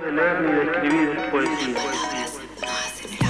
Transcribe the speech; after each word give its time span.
de 0.00 0.12
leer 0.12 0.40
ni 0.40 0.52
de 0.52 0.62
escribir 0.62 1.30
poesía. 1.30 3.29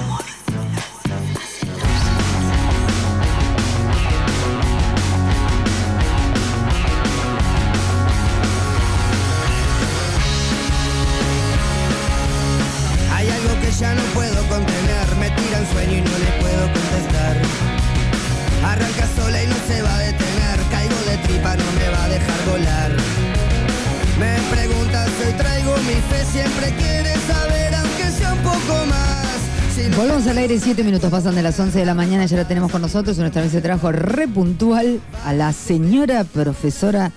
Al 30.30 30.38
aire, 30.38 30.60
siete 30.60 30.84
minutos 30.84 31.10
pasan 31.10 31.34
de 31.34 31.42
las 31.42 31.58
11 31.58 31.78
de 31.78 31.84
la 31.84 31.94
mañana, 31.94 32.24
ya 32.26 32.36
la 32.36 32.46
tenemos 32.46 32.70
con 32.70 32.80
nosotros. 32.82 33.16
En 33.16 33.22
nuestra 33.22 33.42
mesa 33.42 33.56
de 33.56 33.62
trabajo 33.62 33.90
repuntual 33.90 35.00
a 35.24 35.32
la 35.32 35.52
señora 35.52 36.22
profesora 36.24 37.10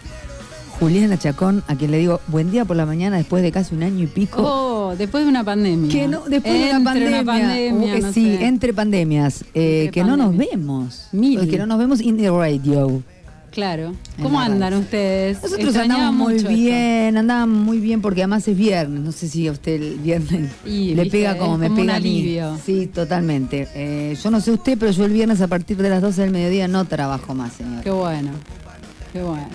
Juliana 0.79 1.17
Chacón, 1.19 1.63
a 1.67 1.75
quien 1.75 1.91
le 1.91 1.99
digo 1.99 2.21
buen 2.27 2.49
día 2.51 2.65
por 2.65 2.75
la 2.75 2.85
mañana 2.87 3.17
después 3.17 3.43
de 3.43 3.51
casi 3.51 3.75
un 3.75 3.83
año 3.83 4.03
y 4.03 4.07
pico. 4.07 4.41
Oh, 4.41 4.95
después 4.97 5.23
de 5.25 5.29
una 5.29 5.43
pandemia. 5.43 5.91
Que 5.91 6.07
no, 6.07 6.23
después 6.27 6.53
de 6.53 6.69
una 6.75 6.83
pandemia. 6.83 7.23
pandemia, 7.23 7.95
Uh, 7.97 8.01
no 8.01 8.13
sí, 8.13 8.35
sé. 8.37 8.45
entre 8.45 8.73
pandemias. 8.73 9.43
eh, 9.53 9.85
Entre 9.85 9.91
que 9.91 10.03
no 10.03 10.17
nos 10.17 10.35
vemos. 10.35 11.07
Mil. 11.11 11.47
Que 11.47 11.57
no 11.59 11.67
nos 11.67 11.77
vemos 11.77 12.01
in 12.01 12.17
the 12.17 12.29
radio. 12.31 13.03
Claro. 13.53 13.93
¿Cómo 14.21 14.39
andan 14.39 14.73
ustedes? 14.73 15.37
Nosotros 15.43 15.67
Extrañaba 15.67 16.07
andamos 16.07 16.27
muy 16.27 16.35
esto. 16.37 16.49
bien, 16.49 17.17
andábamos 17.17 17.57
muy 17.63 17.79
bien 17.79 18.01
porque 18.01 18.21
además 18.21 18.47
es 18.47 18.57
viernes. 18.57 19.01
No 19.01 19.11
sé 19.11 19.29
si 19.29 19.47
a 19.47 19.51
usted 19.51 19.73
el 19.81 19.99
viernes 19.99 20.51
Y, 20.65 20.95
le 20.95 21.03
viste, 21.03 21.19
pega 21.19 21.37
como 21.37 21.59
me 21.59 21.67
como 21.67 21.79
pega 21.81 21.93
un 21.93 21.97
a 21.97 21.99
mí. 21.99 22.19
alivio. 22.19 22.57
Sí, 22.65 22.87
totalmente. 22.87 23.67
Eh, 23.75 24.17
yo 24.21 24.31
no 24.31 24.41
sé 24.41 24.51
usted, 24.51 24.75
pero 24.79 24.91
yo 24.91 25.05
el 25.05 25.13
viernes 25.13 25.39
a 25.41 25.47
partir 25.47 25.77
de 25.77 25.89
las 25.89 26.01
12 26.01 26.21
del 26.21 26.31
mediodía 26.31 26.67
no 26.67 26.85
trabajo 26.85 27.35
más, 27.35 27.53
señor. 27.53 27.83
Qué 27.83 27.91
bueno. 27.91 28.31
Qué 29.13 29.21
bueno. 29.21 29.47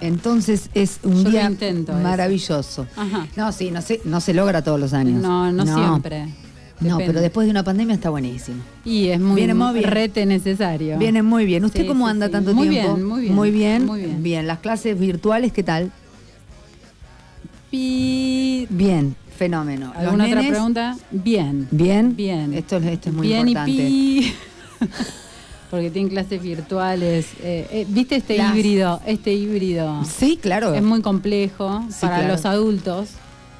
Entonces 0.00 0.70
es 0.74 1.00
un 1.02 1.24
Yo 1.24 1.30
día 1.30 1.50
maravilloso. 2.02 2.86
Ajá. 2.96 3.26
No, 3.36 3.52
sí, 3.52 3.70
no 3.70 3.82
sé, 3.82 4.00
no 4.04 4.20
se 4.20 4.32
logra 4.32 4.62
todos 4.62 4.78
los 4.80 4.92
años. 4.92 5.20
No, 5.20 5.52
no, 5.52 5.64
siempre. 5.64 6.26
No, 6.80 6.86
Depende. 6.96 7.06
pero 7.06 7.20
después 7.20 7.46
de 7.46 7.50
una 7.50 7.62
pandemia 7.62 7.94
está 7.94 8.08
buenísimo. 8.10 8.62
Y 8.86 9.08
es 9.08 9.20
muy, 9.20 9.36
Viene 9.36 9.52
muy 9.54 9.74
bien. 9.80 9.90
rete 9.90 10.24
necesario. 10.24 10.96
Viene 10.98 11.22
muy 11.22 11.44
bien. 11.44 11.64
¿Usted 11.64 11.82
Sí, 11.82 11.86
cómo 11.86 12.06
sí, 12.06 12.10
anda 12.10 12.26
sí. 12.26 12.32
tanto 12.32 12.54
Muy 12.54 12.68
tiempo? 12.70 12.94
bien, 12.94 13.06
muy 13.06 13.20
bien, 13.22 13.34
Muy 13.34 13.50
bien. 13.50 13.86
muy 13.86 14.00
bien. 14.00 14.22
Bien, 14.22 14.46
las 14.46 14.60
clases 14.60 14.98
virtuales, 14.98 15.52
¿qué 15.52 15.62
tal? 15.62 15.92
Pi- 17.70 18.66
Bien, 18.70 19.14
fenómeno. 19.36 19.92
¿Alguna 19.94 20.26
otra 20.26 20.40
pregunta? 20.40 20.96
Bien. 21.10 21.68
Bien. 21.70 22.16
Bien. 22.16 22.54
Esto, 22.54 22.78
es- 22.78 22.86
esto 22.86 23.10
es 23.10 23.14
muy 23.14 23.26
bien 23.28 23.48
importante. 23.48 23.70
y 23.88 24.20
pi. 24.20 24.34
Porque 25.70 25.90
tienen 25.90 26.10
clases 26.10 26.42
virtuales. 26.42 27.26
Eh, 27.42 27.66
eh, 27.70 27.86
¿Viste 27.88 28.16
este 28.16 28.38
Las- 28.38 28.56
híbrido? 28.56 29.00
Este 29.06 29.32
híbrido 29.34 30.02
Sí, 30.04 30.36
claro. 30.40 30.74
es 30.74 30.82
muy 30.82 31.00
complejo 31.00 31.84
para 32.00 32.16
claro. 32.16 32.32
los 32.32 32.44
adultos. 32.44 33.10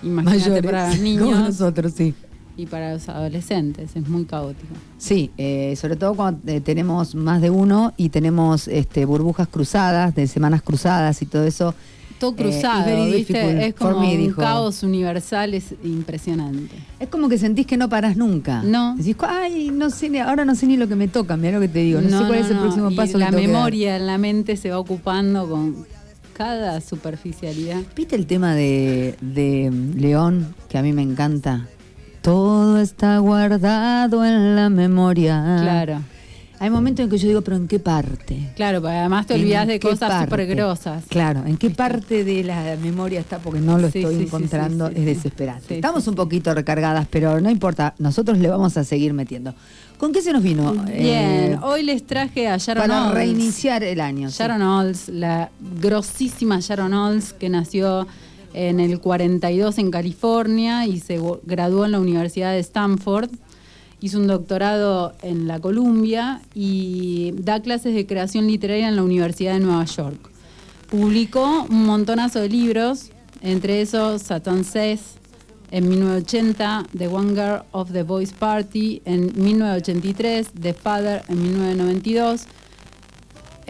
Imagínate 0.02 0.38
Mayores, 0.40 0.64
para 0.64 0.86
los 0.88 0.96
como 0.96 1.04
niños 1.04 1.38
nosotros, 1.38 1.92
sí. 1.96 2.14
Y 2.56 2.66
para 2.66 2.92
los 2.94 3.08
adolescentes. 3.08 3.96
Es 3.96 4.08
muy 4.08 4.24
caótico. 4.24 4.74
Sí, 4.98 5.30
eh, 5.38 5.74
sobre 5.76 5.96
todo 5.96 6.14
cuando 6.14 6.40
eh, 6.52 6.60
tenemos 6.60 7.14
más 7.14 7.40
de 7.40 7.50
uno 7.50 7.92
y 7.96 8.08
tenemos 8.10 8.68
este, 8.68 9.04
burbujas 9.04 9.48
cruzadas, 9.48 10.14
de 10.14 10.26
semanas 10.26 10.62
cruzadas 10.62 11.22
y 11.22 11.26
todo 11.26 11.44
eso. 11.44 11.74
Todo 12.18 12.32
Eh, 12.32 12.36
cruzado, 12.36 13.06
difficult 13.06 13.16
¿viste? 13.28 13.66
Es 13.68 13.74
como 13.74 14.00
un 14.10 14.18
dijo. 14.18 14.40
caos 14.42 14.82
universal, 14.82 15.54
es 15.54 15.74
impresionante. 15.82 16.74
Es 16.98 17.08
como 17.08 17.30
que 17.30 17.38
sentís 17.38 17.66
que 17.66 17.78
no 17.78 17.88
paras 17.88 18.14
nunca. 18.14 18.62
No. 18.62 18.94
Decís, 18.96 19.16
ay, 19.26 19.70
no 19.72 19.88
sé, 19.88 20.10
ni- 20.10 20.18
ahora 20.18 20.44
no 20.44 20.54
sé 20.54 20.66
ni 20.66 20.76
lo 20.76 20.86
que 20.86 20.96
me 20.96 21.08
toca, 21.08 21.38
mira 21.38 21.52
lo 21.54 21.60
que 21.60 21.68
te 21.68 21.78
digo. 21.78 22.02
No, 22.02 22.08
sé 22.20 22.26
cuál 22.26 22.40
es 22.40 22.50
el 22.50 22.56
no. 22.56 22.62
próximo 22.62 22.90
Y 22.90 22.94
paso 22.94 23.16
la 23.16 23.30
que 23.30 23.36
memoria 23.36 23.96
en 23.96 24.06
la 24.06 24.18
mente 24.18 24.58
se 24.58 24.68
va 24.68 24.78
ocupando 24.78 25.48
con 25.48 25.86
cada 26.34 26.82
superficialidad. 26.82 27.80
¿Viste 27.96 28.16
el 28.16 28.26
tema 28.26 28.54
de, 28.54 29.14
de 29.22 29.70
León, 29.96 30.54
que 30.68 30.76
a 30.76 30.82
mí 30.82 30.92
me 30.92 31.00
encanta? 31.02 31.66
Todo 32.22 32.78
está 32.80 33.18
guardado 33.18 34.24
en 34.24 34.54
la 34.56 34.68
memoria. 34.68 35.58
Claro. 35.62 36.02
Hay 36.58 36.68
momentos 36.68 37.04
en 37.04 37.08
que 37.10 37.16
yo 37.16 37.26
digo, 37.28 37.40
pero 37.40 37.56
¿en 37.56 37.66
qué 37.66 37.78
parte? 37.78 38.50
Claro, 38.54 38.82
porque 38.82 38.94
además 38.98 39.26
te 39.26 39.34
¿En 39.34 39.40
olvidas 39.40 39.66
de 39.66 39.80
cosas 39.80 40.24
súper 40.24 40.46
grosas. 40.46 41.04
Claro, 41.08 41.42
¿en 41.46 41.56
qué 41.56 41.70
parte 41.70 42.22
de 42.22 42.44
la 42.44 42.76
memoria 42.76 43.20
está? 43.20 43.38
Porque 43.38 43.60
no 43.60 43.78
lo 43.78 43.90
Sí, 43.90 44.00
estoy 44.00 44.16
sí, 44.16 44.22
encontrando, 44.24 44.88
sí, 44.88 44.94
es 44.98 45.06
desesperante. 45.06 45.76
Estamos 45.76 46.06
un 46.06 46.14
poquito 46.14 46.52
recargadas, 46.52 47.06
pero 47.08 47.40
no 47.40 47.48
importa, 47.50 47.94
nosotros 47.98 48.36
le 48.36 48.50
vamos 48.50 48.76
a 48.76 48.84
seguir 48.84 49.14
metiendo. 49.14 49.54
¿Con 49.96 50.12
qué 50.12 50.20
se 50.20 50.34
nos 50.34 50.42
vino? 50.42 50.72
Bien, 50.84 51.52
eh, 51.54 51.58
hoy 51.62 51.82
les 51.82 52.06
traje 52.06 52.46
a 52.48 52.58
Sharon 52.58 52.82
para 52.86 53.04
Olds. 53.06 53.14
reiniciar 53.14 53.82
el 53.82 53.98
año. 54.02 54.28
Sharon 54.28 54.60
Olds, 54.60 55.08
la 55.08 55.48
grosísima 55.80 56.60
Sharon 56.60 56.92
Olds, 56.92 57.32
que 57.32 57.48
nació 57.48 58.06
en 58.52 58.80
el 58.80 59.00
42 59.00 59.78
en 59.78 59.90
California 59.90 60.86
y 60.86 61.00
se 61.00 61.20
graduó 61.44 61.84
en 61.84 61.92
la 61.92 62.00
Universidad 62.00 62.52
de 62.52 62.58
Stanford. 62.60 63.30
Hizo 64.00 64.18
un 64.18 64.26
doctorado 64.26 65.12
en 65.22 65.46
la 65.46 65.60
Columbia 65.60 66.40
y 66.54 67.32
da 67.36 67.60
clases 67.60 67.94
de 67.94 68.06
creación 68.06 68.46
literaria 68.46 68.88
en 68.88 68.96
la 68.96 69.02
Universidad 69.02 69.54
de 69.54 69.60
Nueva 69.60 69.84
York. 69.84 70.30
Publicó 70.88 71.66
un 71.68 71.84
montonazo 71.84 72.40
de 72.40 72.48
libros, 72.48 73.10
entre 73.42 73.80
esos 73.80 74.22
Satan 74.22 74.64
Says 74.64 75.20
en 75.70 75.88
1980, 75.88 76.86
The 76.96 77.08
One 77.08 77.34
Girl 77.34 77.62
of 77.72 77.92
the 77.92 78.02
Boys 78.02 78.32
Party 78.32 79.02
en 79.04 79.32
1983, 79.36 80.48
The 80.60 80.74
Father 80.74 81.22
en 81.28 81.42
1992. 81.42 82.46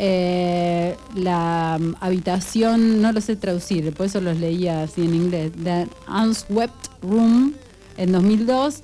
Eh, 0.03 0.97
la 1.15 1.77
mm, 1.79 1.97
habitación, 2.01 3.03
no 3.03 3.13
lo 3.13 3.21
sé 3.21 3.37
traducir, 3.37 3.93
por 3.93 4.07
eso 4.07 4.23
los 4.23 4.39
leía 4.39 4.83
así 4.85 5.03
en 5.03 5.15
inglés. 5.15 5.53
The 5.63 5.89
Unswept 6.11 6.87
Room 7.03 7.53
en 7.99 8.13
2002, 8.13 8.81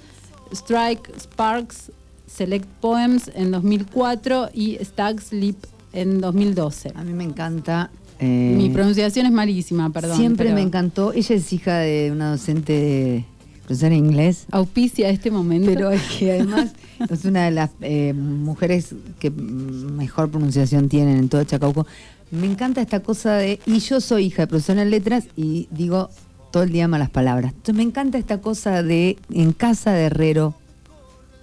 Strike 0.53 1.11
Sparks 1.19 1.91
Select 2.27 2.67
Poems 2.83 3.31
en 3.35 3.51
2004 3.51 4.51
y 4.53 4.77
Stag 4.85 5.23
Sleep 5.23 5.57
en 5.95 6.21
2012. 6.21 6.93
A 6.95 7.03
mí 7.03 7.15
me 7.15 7.25
encanta. 7.25 7.91
eh, 8.19 8.53
Mi 8.55 8.69
pronunciación 8.69 9.25
es 9.25 9.33
malísima, 9.33 9.89
perdón. 9.89 10.19
Siempre 10.19 10.45
pero 10.47 10.57
me 10.57 10.61
encantó. 10.61 11.15
Ella 11.15 11.35
es 11.35 11.51
hija 11.51 11.79
de 11.79 12.11
una 12.13 12.31
docente 12.33 12.73
de 12.75 13.25
profesora 13.67 13.91
de 13.91 13.97
inglés. 13.97 14.47
Auspicia 14.51 15.11
este 15.11 15.31
momento. 15.31 15.67
Pero 15.67 15.91
es 15.91 16.03
que 16.03 16.33
además 16.33 16.71
es 17.11 17.25
una 17.25 17.45
de 17.45 17.51
las 17.51 17.71
eh, 17.81 18.13
mujeres 18.15 18.95
que 19.19 19.31
mejor 19.31 20.31
pronunciación 20.31 20.89
tienen 20.89 21.19
en 21.19 21.29
todo 21.29 21.45
Chacauco. 21.45 21.87
Me 22.31 22.47
encanta 22.47 22.81
esta 22.81 23.01
cosa 23.01 23.35
de, 23.35 23.61
y 23.67 23.79
yo 23.81 24.01
soy 24.01 24.27
hija 24.27 24.43
de 24.43 24.47
profesora 24.49 24.83
en 24.83 24.91
letras 24.91 25.29
y 25.37 25.69
digo 25.71 26.11
todo 26.51 26.63
el 26.63 26.73
día 26.73 26.89
malas 26.89 27.11
palabras. 27.11 27.53
Entonces 27.53 27.75
me 27.75 27.83
encanta 27.83 28.19
esta 28.19 28.41
cosa 28.41 28.83
de, 28.83 29.19
en 29.31 29.53
casa 29.53 29.93
de 29.93 30.05
herrero, 30.05 30.55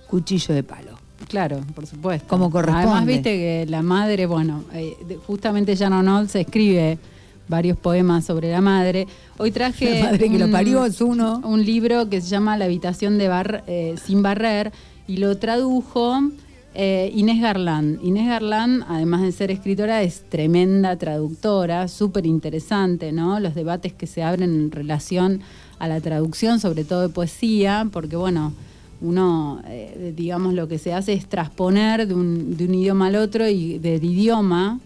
cuchillo 0.07 0.53
de 0.53 0.63
palo. 0.63 0.91
Claro, 1.27 1.61
por 1.73 1.87
supuesto. 1.87 2.27
Como 2.27 2.51
corresponde. 2.51 2.87
Además, 2.87 3.05
viste 3.05 3.31
que 3.31 3.65
la 3.69 3.81
madre, 3.81 4.25
bueno, 4.25 4.63
eh, 4.73 4.95
justamente 5.25 5.75
Sharon 5.75 6.07
Olds 6.07 6.35
escribe 6.35 6.97
varios 7.47 7.77
poemas 7.77 8.25
sobre 8.25 8.51
la 8.51 8.61
madre. 8.61 9.07
Hoy 9.37 9.51
traje. 9.51 9.99
La 9.99 10.05
madre 10.05 10.29
que 10.29 10.39
lo 10.39 10.49
parió 10.51 10.85
es 10.85 11.01
uno. 11.01 11.41
Un 11.43 11.65
libro 11.65 12.09
que 12.09 12.21
se 12.21 12.27
llama 12.27 12.57
La 12.57 12.65
habitación 12.65 13.17
de 13.17 13.27
bar, 13.27 13.63
eh, 13.67 13.95
sin 14.03 14.21
barrer 14.21 14.71
y 15.07 15.17
lo 15.17 15.37
tradujo 15.37 16.19
eh, 16.75 17.11
Inés 17.15 17.41
Garland. 17.41 18.03
Inés 18.03 18.27
Garland, 18.27 18.83
además 18.87 19.21
de 19.21 19.31
ser 19.31 19.51
escritora, 19.51 20.01
es 20.01 20.23
tremenda 20.29 20.95
traductora, 20.97 21.87
súper 21.87 22.25
interesante, 22.25 23.11
¿no? 23.11 23.39
Los 23.39 23.55
debates 23.55 23.93
que 23.93 24.07
se 24.07 24.23
abren 24.23 24.53
en 24.53 24.71
relación 24.71 25.41
a 25.79 25.87
la 25.87 26.01
traducción, 26.01 26.59
sobre 26.59 26.83
todo 26.83 27.01
de 27.01 27.09
poesía, 27.09 27.87
porque, 27.91 28.15
bueno 28.15 28.53
uno, 29.03 29.61
eh, 29.67 30.13
digamos, 30.15 30.53
lo 30.53 30.69
que 30.69 30.77
se 30.77 30.93
hace 30.93 31.11
es 31.11 31.27
transponer 31.27 32.07
de 32.07 32.13
un, 32.13 32.55
de 32.55 32.65
un 32.65 32.73
idioma 32.73 33.07
al 33.07 33.17
otro 33.17 33.47
y 33.49 33.77
del 33.77 34.01
idioma, 34.01 34.79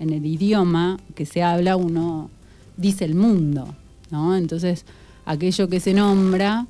en 0.00 0.10
el 0.10 0.24
idioma 0.26 0.98
que 1.14 1.26
se 1.26 1.42
habla, 1.42 1.76
uno 1.76 2.30
dice 2.76 3.04
el 3.04 3.14
mundo, 3.14 3.74
¿no? 4.10 4.36
Entonces, 4.36 4.84
aquello 5.24 5.68
que 5.68 5.80
se 5.80 5.94
nombra 5.94 6.66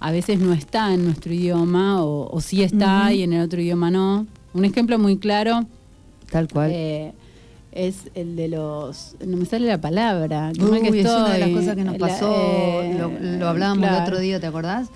a 0.00 0.12
veces 0.12 0.38
no 0.38 0.52
está 0.52 0.94
en 0.94 1.04
nuestro 1.04 1.32
idioma 1.32 2.02
o, 2.04 2.28
o 2.32 2.40
sí 2.40 2.62
está 2.62 3.12
y 3.12 3.22
en 3.24 3.32
el 3.32 3.42
otro 3.42 3.60
idioma 3.60 3.90
no. 3.90 4.26
Un 4.54 4.64
ejemplo 4.64 4.98
muy 4.98 5.16
claro 5.18 5.66
Tal 6.30 6.48
cual. 6.48 6.70
eh, 6.72 7.12
es 7.72 8.08
el 8.14 8.34
de 8.36 8.48
los... 8.48 9.14
No 9.26 9.36
me 9.36 9.44
sale 9.44 9.66
la 9.66 9.80
palabra. 9.80 10.52
Uy, 10.58 10.80
que 10.80 11.00
es 11.00 11.06
una 11.06 11.32
de 11.32 11.38
las 11.40 11.50
cosas 11.50 11.76
que 11.76 11.84
nos 11.84 11.98
La- 11.98 12.06
pasó, 12.08 12.82
eh, 12.82 12.96
lo, 12.98 13.10
lo 13.38 13.48
hablábamos 13.48 13.88
el 13.88 13.94
otro 14.02 14.18
día, 14.18 14.40
¿te 14.40 14.46
acordás? 14.46 14.88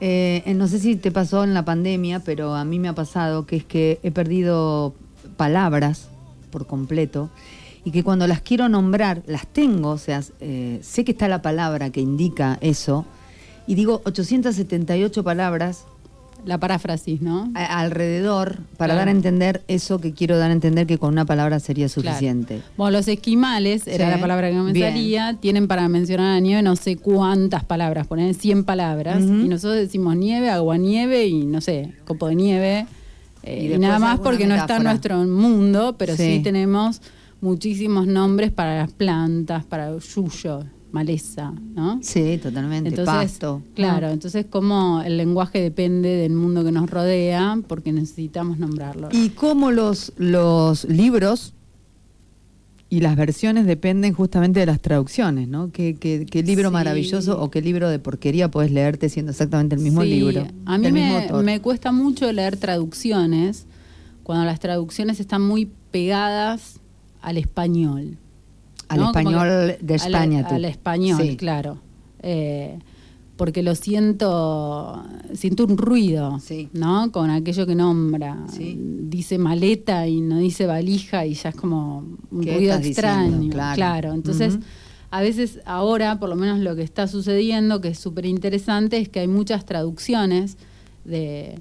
Eh, 0.00 0.42
eh, 0.46 0.54
no 0.54 0.68
sé 0.68 0.78
si 0.80 0.96
te 0.96 1.10
pasó 1.10 1.44
en 1.44 1.54
la 1.54 1.64
pandemia, 1.64 2.20
pero 2.20 2.54
a 2.54 2.64
mí 2.64 2.78
me 2.78 2.88
ha 2.88 2.94
pasado 2.94 3.46
que 3.46 3.56
es 3.56 3.64
que 3.64 4.00
he 4.02 4.10
perdido 4.10 4.94
palabras 5.36 6.08
por 6.54 6.66
completo 6.68 7.30
y 7.84 7.90
que 7.90 8.02
cuando 8.04 8.26
las 8.28 8.40
quiero 8.40 8.68
nombrar, 8.68 9.22
las 9.26 9.44
tengo, 9.48 9.90
o 9.90 9.98
sea, 9.98 10.22
eh, 10.40 10.78
sé 10.82 11.04
que 11.04 11.10
está 11.12 11.26
la 11.28 11.42
palabra 11.42 11.90
que 11.90 12.00
indica 12.00 12.56
eso, 12.62 13.04
y 13.66 13.74
digo 13.74 14.00
878 14.04 15.22
palabras 15.24 15.84
La 16.46 16.58
paráfrasis, 16.58 17.22
¿no? 17.22 17.50
a- 17.54 17.80
alrededor 17.80 18.58
para 18.76 18.92
Claro. 18.92 18.98
dar 18.98 19.08
a 19.08 19.10
entender 19.12 19.62
eso 19.66 19.98
que 19.98 20.12
quiero 20.12 20.36
dar 20.36 20.50
a 20.50 20.52
entender 20.52 20.86
que 20.86 20.98
con 20.98 21.08
una 21.14 21.24
palabra 21.24 21.58
sería 21.58 21.88
Claro. 21.88 22.02
suficiente. 22.08 22.60
Bueno, 22.76 22.98
los 22.98 23.08
esquimales, 23.08 23.86
era 23.86 24.04
Sí. 24.06 24.10
la 24.10 24.20
palabra 24.20 24.50
que 24.50 24.54
no 24.54 24.64
me 24.64 24.78
salía, 24.78 25.38
tienen 25.40 25.66
para 25.68 25.88
mencionar 25.88 26.36
a 26.36 26.40
nieve 26.40 26.62
no 26.62 26.76
sé 26.76 26.96
cuántas 26.96 27.64
palabras, 27.64 28.06
ponen 28.06 28.34
100 28.34 28.64
palabras, 28.64 29.22
y 29.22 29.48
nosotros 29.48 29.76
decimos 29.78 30.16
nieve, 30.16 30.50
aguanieve 30.50 31.26
y 31.26 31.46
no 31.46 31.60
sé, 31.62 31.94
copo 32.06 32.28
de 32.28 32.34
nieve, 32.34 32.86
eh, 33.44 33.72
Y 33.74 33.78
nada 33.78 33.98
más 33.98 34.20
porque 34.20 34.46
no 34.46 34.54
está 34.54 34.76
en 34.76 34.84
nuestro 34.84 35.24
mundo, 35.24 35.96
pero 35.98 36.16
sí. 36.16 36.36
Sí. 36.36 36.40
tenemos 36.42 37.00
muchísimos 37.40 38.06
nombres 38.06 38.50
para 38.50 38.78
las 38.78 38.92
plantas, 38.92 39.64
para 39.64 39.96
yuyo, 39.98 40.64
maleza, 40.92 41.52
¿no? 41.74 41.98
Sí, 42.02 42.38
totalmente. 42.42 42.88
Entonces, 42.88 43.14
Pasto. 43.14 43.62
claro, 43.74 44.08
entonces 44.08 44.46
como 44.48 45.02
el 45.02 45.16
lenguaje 45.16 45.60
depende 45.60 46.08
del 46.08 46.32
mundo 46.32 46.64
que 46.64 46.72
nos 46.72 46.88
rodea, 46.88 47.58
porque 47.66 47.92
necesitamos 47.92 48.58
nombrarlo. 48.58 49.08
Y 49.12 49.30
cómo 49.30 49.70
los, 49.72 50.12
los 50.16 50.84
libros 50.84 51.52
y 52.94 53.00
las 53.00 53.16
versiones 53.16 53.66
dependen 53.66 54.12
justamente 54.12 54.60
de 54.60 54.66
las 54.66 54.80
traducciones, 54.80 55.48
¿no? 55.48 55.72
¿Qué, 55.72 55.96
qué- 55.96 56.26
qué 56.30 56.42
libro 56.44 56.68
Sí. 56.68 56.72
maravilloso 56.72 57.40
o 57.42 57.50
qué 57.50 57.60
libro 57.60 57.88
de 57.88 57.98
porquería 57.98 58.50
puedes 58.50 58.70
leerte 58.70 59.08
siendo 59.08 59.32
exactamente 59.32 59.74
el 59.74 59.80
mismo 59.82 60.02
Sí, 60.02 60.08
libro? 60.10 60.46
A 60.66 60.78
mí 60.78 60.92
me, 60.92 61.28
me 61.42 61.60
cuesta 61.60 61.90
mucho 61.90 62.30
leer 62.30 62.56
traducciones 62.56 63.66
cuando 64.22 64.44
las 64.44 64.60
traducciones 64.60 65.18
están 65.18 65.42
muy 65.42 65.68
pegadas 65.90 66.78
al 67.20 67.36
español. 67.36 68.16
Al 68.88 68.98
¿no? 69.00 69.06
Español 69.06 69.48
que- 69.78 69.78
de 69.84 69.94
España, 69.96 70.38
Al, 70.40 70.46
tú. 70.48 70.54
al 70.54 70.64
español, 70.66 71.20
Sí. 71.22 71.36
claro. 71.36 71.78
Eh, 72.22 72.78
porque 73.36 73.62
lo 73.62 73.74
siento, 73.74 75.02
siento 75.32 75.64
un 75.64 75.76
ruido, 75.76 76.38
Sí. 76.40 76.68
¿no? 76.72 77.10
Con 77.12 77.30
aquello 77.30 77.66
que 77.66 77.74
nombra. 77.74 78.38
Sí. 78.48 78.78
Dice 78.78 79.38
maleta 79.38 80.06
y 80.06 80.20
no 80.20 80.38
dice 80.38 80.66
valija 80.66 81.26
y 81.26 81.34
ya 81.34 81.48
es 81.50 81.56
como 81.56 82.04
un 82.30 82.40
¿Qué 82.44 82.56
ruido 82.56 82.76
extraño. 82.76 83.32
diciendo? 83.38 83.56
Claro. 83.74 84.12
Entonces, 84.12 84.58
a 85.10 85.20
veces 85.20 85.60
ahora, 85.64 86.18
por 86.18 86.28
lo 86.28 86.36
menos 86.36 86.60
lo 86.60 86.76
que 86.76 86.82
está 86.82 87.06
sucediendo, 87.08 87.80
que 87.80 87.88
es 87.88 87.98
súper 87.98 88.26
interesante, 88.26 88.98
es 88.98 89.08
que 89.08 89.20
hay 89.20 89.28
muchas 89.28 89.64
traducciones 89.66 90.56
de, 91.04 91.60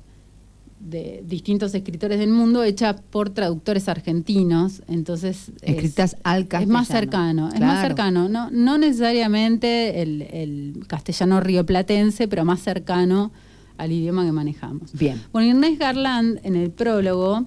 de 0.83 1.24
distintos 1.25 1.74
escritores 1.75 2.19
del 2.19 2.30
mundo 2.30 2.63
hechas 2.63 2.97
por 3.09 3.30
traductores 3.30 3.88
argentinos. 3.88 4.81
Entonces, 4.88 5.51
es- 5.62 5.75
Escritas 5.75 6.18
al 6.24 6.41
es 6.51 6.68
más 6.68 6.88
castellano. 6.89 7.50
cercano, 7.50 7.50
es 7.53 7.59
más 7.62 7.81
cercano. 7.81 8.30
No, 8.30 8.51
no 8.51 8.77
necesariamente 8.77 10.01
el, 10.01 10.21
el 10.24 10.83
castellano 10.88 11.39
rioplatense, 11.39 12.27
pero 12.27 12.44
más 12.45 12.59
cercano 12.62 13.31
al 13.77 13.91
idioma 13.91 14.25
que 14.25 14.31
manejamos. 14.31 14.91
Bien. 14.94 15.21
Bueno, 15.31 15.57
Inés 15.57 15.80
Garland, 15.80 16.39
en 16.44 16.56
el 16.56 16.69
prólogo, 16.69 17.45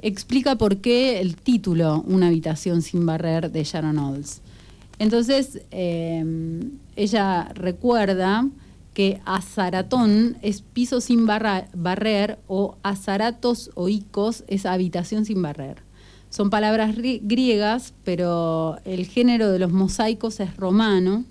explica 0.00 0.56
por 0.56 0.78
qué 0.78 1.20
el 1.20 1.36
título 1.36 2.02
Una 2.06 2.26
habitación 2.26 2.82
sin 2.82 3.06
barrer 3.06 3.50
de 3.50 3.64
Sharon 3.64 3.98
Olds. 3.98 4.40
Entonces, 4.98 5.60
eh, 5.70 6.24
ella 6.96 7.48
recuerda 7.54 8.46
que 8.94 9.20
azaratón 9.26 10.36
es 10.40 10.62
piso 10.62 11.00
sin 11.00 11.26
barra- 11.26 11.66
barrer 11.74 12.38
o 12.46 12.76
azaratos 12.82 13.70
o 13.74 13.88
icos 13.88 14.44
es 14.46 14.64
habitación 14.66 15.24
sin 15.24 15.42
barrer. 15.42 15.82
Son 16.30 16.48
palabras 16.48 16.96
ri- 16.96 17.20
griegas, 17.22 17.92
pero 18.04 18.78
el 18.84 19.04
género 19.06 19.50
de 19.52 19.58
los 19.58 19.70
mosaicos 19.72 20.40
es 20.40 20.56
romano 20.56 21.24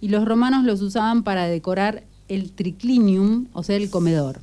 y 0.00 0.08
los 0.08 0.24
romanos 0.24 0.64
los 0.64 0.80
usaban 0.80 1.22
para 1.24 1.46
decorar 1.46 2.04
el 2.28 2.52
triclinium, 2.52 3.46
o 3.52 3.62
sea, 3.62 3.76
el 3.76 3.90
comedor. 3.90 4.40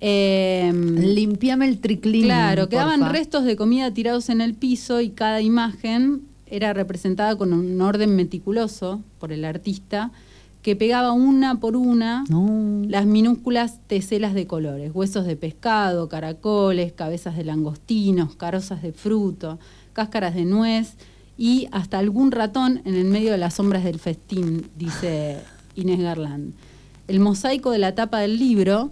Em, 0.00 0.96
Limpiame 0.98 1.66
el 1.68 1.78
triclinium, 1.78 2.24
Claro, 2.26 2.68
quedaban 2.68 3.00
porfa. 3.00 3.12
restos 3.12 3.44
de 3.44 3.56
comida 3.56 3.92
tirados 3.92 4.28
en 4.28 4.40
el 4.40 4.54
piso 4.54 5.00
y 5.00 5.10
cada 5.10 5.40
imagen 5.40 6.22
era 6.46 6.72
representada 6.72 7.36
con 7.36 7.52
un 7.52 7.80
orden 7.80 8.14
meticuloso 8.16 9.00
por 9.18 9.32
el 9.32 9.44
artista 9.44 10.10
que 10.64 10.76
pegaba 10.76 11.12
una 11.12 11.60
por 11.60 11.76
una 11.76 12.24
No. 12.30 12.82
las 12.88 13.04
minúsculas 13.04 13.80
teselas 13.86 14.32
de 14.32 14.46
colores, 14.46 14.92
huesos 14.94 15.26
de 15.26 15.36
pescado, 15.36 16.08
caracoles, 16.08 16.94
cabezas 16.94 17.36
de 17.36 17.44
langostinos, 17.44 18.34
carozas 18.34 18.80
de 18.82 18.92
fruto, 18.92 19.58
cáscaras 19.92 20.34
de 20.34 20.46
nuez 20.46 20.94
y 21.36 21.68
hasta 21.70 21.98
algún 21.98 22.32
ratón 22.32 22.80
en 22.86 22.94
el 22.94 23.04
medio 23.04 23.32
de 23.32 23.36
las 23.36 23.52
sombras 23.52 23.84
del 23.84 23.98
festín, 23.98 24.70
dice 24.78 25.36
Inés 25.76 26.00
Garland. 26.00 26.54
El 27.08 27.20
mosaico 27.20 27.70
de 27.70 27.78
la 27.78 27.94
tapa 27.94 28.20
del 28.20 28.38
libro, 28.38 28.90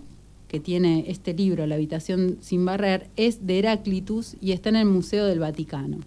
que 0.48 0.60
tiene 0.60 1.06
este 1.08 1.32
libro, 1.32 1.66
La 1.66 1.76
habitación 1.76 2.36
sin 2.42 2.66
barrer, 2.66 3.08
es 3.16 3.46
de 3.46 3.60
Heráclitus 3.60 4.36
y 4.42 4.52
está 4.52 4.68
en 4.68 4.76
el 4.76 4.84
Museo 4.84 5.24
del 5.24 5.38
Vaticano. 5.38 6.00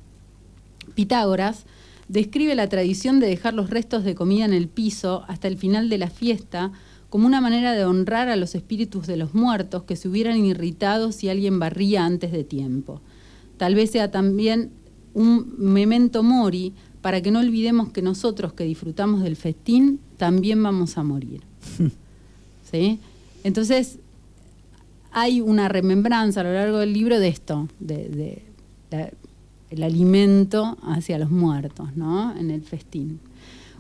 Pitágoras 0.93 1.65
describe 2.07 2.55
la 2.55 2.69
tradición 2.69 3.19
de 3.19 3.27
dejar 3.27 3.53
los 3.53 3.69
restos 3.69 4.03
de 4.03 4.15
comida 4.15 4.45
en 4.45 4.53
el 4.53 4.67
piso 4.67 5.23
hasta 5.27 5.47
el 5.47 5.57
final 5.57 5.89
de 5.89 5.97
la 5.97 6.09
fiesta 6.09 6.71
como 7.09 7.27
una 7.27 7.41
manera 7.41 7.73
de 7.73 7.85
honrar 7.85 8.29
a 8.29 8.35
los 8.35 8.55
espíritus 8.55 9.07
de 9.07 9.17
los 9.17 9.33
muertos 9.33 9.83
que 9.83 9.95
se 9.95 10.07
hubieran 10.09 10.43
irritado 10.43 11.11
si 11.11 11.29
alguien 11.29 11.59
barría 11.59 12.05
antes 12.05 12.31
de 12.31 12.43
tiempo. 12.43 13.01
Tal 13.57 13.73
vez 13.75 13.91
sea 13.91 14.11
también 14.11 14.71
un 15.13 15.53
memento 15.57 16.23
mori 16.23 16.73
para 17.01 17.21
que 17.21 17.31
no 17.31 17.39
olvidemos 17.39 17.89
que 17.89 18.01
nosotros 18.01 18.53
que 18.53 18.65
disfrutamos 18.65 19.23
del 19.23 19.35
festín 19.35 19.99
también 20.17 20.61
vamos 20.61 20.97
a 20.97 21.03
morir. 21.03 21.41
¿Sí? 22.71 22.99
Entonces, 23.43 23.99
hay 25.11 25.39
una 25.39 25.69
remembranza 25.69 26.41
a 26.41 26.43
lo 26.43 26.53
largo 26.53 26.79
del 26.79 26.91
libro 26.93 27.19
de 27.19 27.27
esto, 27.29 27.69
de, 27.79 28.09
de 28.09 28.41
la- 28.91 29.11
el 29.69 29.83
alimento 29.83 30.77
hacia 30.83 31.19
los 31.19 31.31
muertos, 31.31 31.95
¿no? 31.95 32.35
En 32.37 32.51
el 32.51 32.61
festín. 32.61 33.19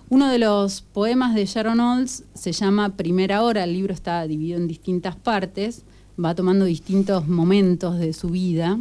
Uno 0.09 0.29
de 0.29 0.39
los 0.39 0.81
poemas 0.81 1.33
de 1.33 1.45
Sharon 1.45 1.79
Olds 1.79 2.23
se 2.33 2.51
llama 2.51 2.95
Primera 2.95 3.41
Hora, 3.43 3.63
el 3.63 3.73
libro 3.73 3.93
está 3.93 4.25
dividido 4.27 4.57
en 4.57 4.67
distintas 4.67 5.15
partes, 5.15 5.83
va 6.23 6.35
tomando 6.35 6.65
distintos 6.65 7.27
momentos 7.27 7.97
de 7.97 8.13
su 8.13 8.29
vida, 8.29 8.77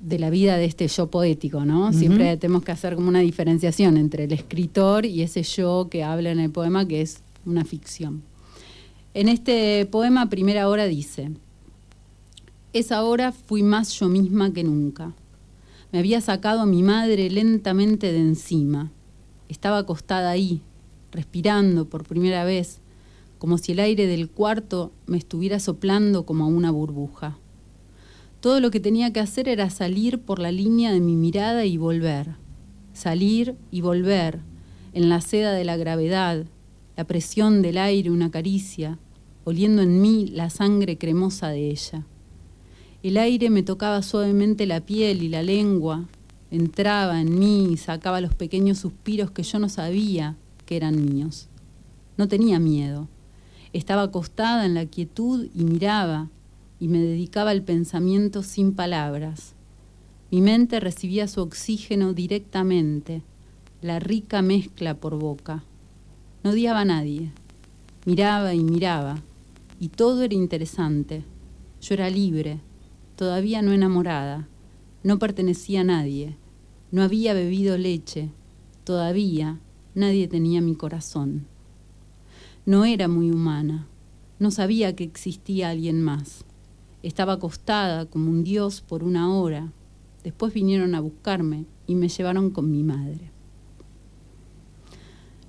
de 0.00 0.18
la 0.18 0.30
vida 0.30 0.56
de 0.58 0.66
este 0.66 0.86
yo 0.86 1.10
poético, 1.10 1.64
¿no? 1.64 1.92
Siempre 1.92 2.36
tenemos 2.36 2.62
que 2.62 2.72
hacer 2.72 2.94
como 2.94 3.08
una 3.08 3.20
diferenciación 3.20 3.96
entre 3.96 4.24
el 4.24 4.32
escritor 4.32 5.06
y 5.06 5.22
ese 5.22 5.42
yo 5.42 5.88
que 5.90 6.04
habla 6.04 6.30
en 6.30 6.40
el 6.40 6.50
poema, 6.50 6.86
que 6.86 7.00
es 7.00 7.20
una 7.46 7.64
ficción. 7.64 8.22
En 9.14 9.28
este 9.28 9.86
poema, 9.86 10.28
Primera 10.28 10.68
Hora 10.68 10.84
dice, 10.86 11.30
esa 12.72 13.02
hora 13.02 13.32
fui 13.32 13.62
más 13.62 13.92
yo 13.98 14.08
misma 14.08 14.52
que 14.52 14.62
nunca. 14.62 15.14
Me 15.94 16.00
había 16.00 16.20
sacado 16.20 16.62
a 16.62 16.66
mi 16.66 16.82
madre 16.82 17.30
lentamente 17.30 18.10
de 18.10 18.18
encima. 18.18 18.90
Estaba 19.48 19.78
acostada 19.78 20.28
ahí, 20.28 20.60
respirando 21.12 21.88
por 21.88 22.02
primera 22.02 22.42
vez, 22.42 22.80
como 23.38 23.58
si 23.58 23.70
el 23.70 23.78
aire 23.78 24.08
del 24.08 24.28
cuarto 24.28 24.90
me 25.06 25.18
estuviera 25.18 25.60
soplando 25.60 26.26
como 26.26 26.48
una 26.48 26.72
burbuja. 26.72 27.38
Todo 28.40 28.58
lo 28.58 28.72
que 28.72 28.80
tenía 28.80 29.12
que 29.12 29.20
hacer 29.20 29.48
era 29.48 29.70
salir 29.70 30.18
por 30.18 30.40
la 30.40 30.50
línea 30.50 30.90
de 30.90 30.98
mi 30.98 31.14
mirada 31.14 31.64
y 31.64 31.76
volver. 31.76 32.38
Salir 32.92 33.54
y 33.70 33.80
volver, 33.80 34.40
en 34.94 35.08
la 35.08 35.20
seda 35.20 35.52
de 35.52 35.62
la 35.62 35.76
gravedad, 35.76 36.44
la 36.96 37.04
presión 37.04 37.62
del 37.62 37.78
aire 37.78 38.10
una 38.10 38.32
caricia, 38.32 38.98
oliendo 39.44 39.80
en 39.80 40.02
mí 40.02 40.26
la 40.26 40.50
sangre 40.50 40.98
cremosa 40.98 41.50
de 41.50 41.70
ella. 41.70 42.04
El 43.04 43.18
aire 43.18 43.50
me 43.50 43.62
tocaba 43.62 44.00
suavemente 44.00 44.64
la 44.64 44.80
piel 44.80 45.22
y 45.22 45.28
la 45.28 45.42
lengua, 45.42 46.06
entraba 46.50 47.20
en 47.20 47.38
mí 47.38 47.68
y 47.70 47.76
sacaba 47.76 48.22
los 48.22 48.34
pequeños 48.34 48.78
suspiros 48.78 49.30
que 49.30 49.42
yo 49.42 49.58
no 49.58 49.68
sabía 49.68 50.36
que 50.64 50.78
eran 50.78 51.04
míos. 51.04 51.48
No 52.16 52.28
tenía 52.28 52.58
miedo. 52.58 53.06
Estaba 53.74 54.04
acostada 54.04 54.64
en 54.64 54.72
la 54.72 54.86
quietud 54.86 55.50
y 55.54 55.64
miraba, 55.64 56.30
y 56.80 56.88
me 56.88 56.96
dedicaba 56.98 57.50
al 57.50 57.62
pensamiento 57.62 58.42
sin 58.42 58.72
palabras. 58.72 59.54
Mi 60.30 60.40
mente 60.40 60.80
recibía 60.80 61.28
su 61.28 61.42
oxígeno 61.42 62.14
directamente, 62.14 63.20
la 63.82 63.98
rica 63.98 64.40
mezcla 64.40 64.94
por 64.94 65.18
boca. 65.18 65.62
No 66.42 66.52
odiaba 66.52 66.80
a 66.80 66.84
nadie. 66.86 67.32
Miraba 68.06 68.54
y 68.54 68.64
miraba, 68.64 69.20
y 69.78 69.88
todo 69.88 70.22
era 70.22 70.32
interesante. 70.32 71.22
Yo 71.82 71.92
era 71.92 72.08
libre, 72.08 72.60
todavía 73.16 73.62
no 73.62 73.72
enamorada, 73.72 74.48
no 75.02 75.18
pertenecía 75.18 75.82
a 75.82 75.84
nadie, 75.84 76.36
no 76.90 77.02
había 77.02 77.34
bebido 77.34 77.76
leche, 77.76 78.30
todavía 78.84 79.58
nadie 79.94 80.28
tenía 80.28 80.60
mi 80.60 80.74
corazón. 80.74 81.46
No 82.66 82.84
era 82.84 83.08
muy 83.08 83.30
humana, 83.30 83.86
no 84.38 84.50
sabía 84.50 84.96
que 84.96 85.04
existía 85.04 85.70
alguien 85.70 86.02
más. 86.02 86.44
Estaba 87.02 87.34
acostada 87.34 88.06
como 88.06 88.30
un 88.30 88.44
dios 88.44 88.80
por 88.80 89.04
una 89.04 89.32
hora. 89.34 89.72
Después 90.22 90.54
vinieron 90.54 90.94
a 90.94 91.00
buscarme 91.00 91.66
y 91.86 91.94
me 91.94 92.08
llevaron 92.08 92.50
con 92.50 92.70
mi 92.70 92.82
madre. 92.82 93.30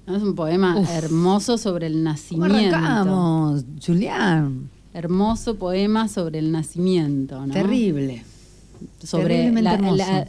Es 0.08 0.22
un 0.22 0.36
poema 0.36 0.78
Uf. 0.78 0.90
hermoso 0.90 1.58
sobre 1.58 1.88
el 1.88 1.94
¿Cómo 1.94 2.04
nacimiento. 2.04 2.76
arrancamos, 2.76 3.66
Julián? 3.84 4.70
Hermoso 4.96 5.56
poema 5.56 6.08
sobre 6.08 6.40
el 6.40 6.52
nacimiento, 6.52 7.46
¿no? 7.46 7.54
Terrible. 7.54 8.24
Sobre 9.04 9.52
la- 9.62 9.72
la- 9.98 10.28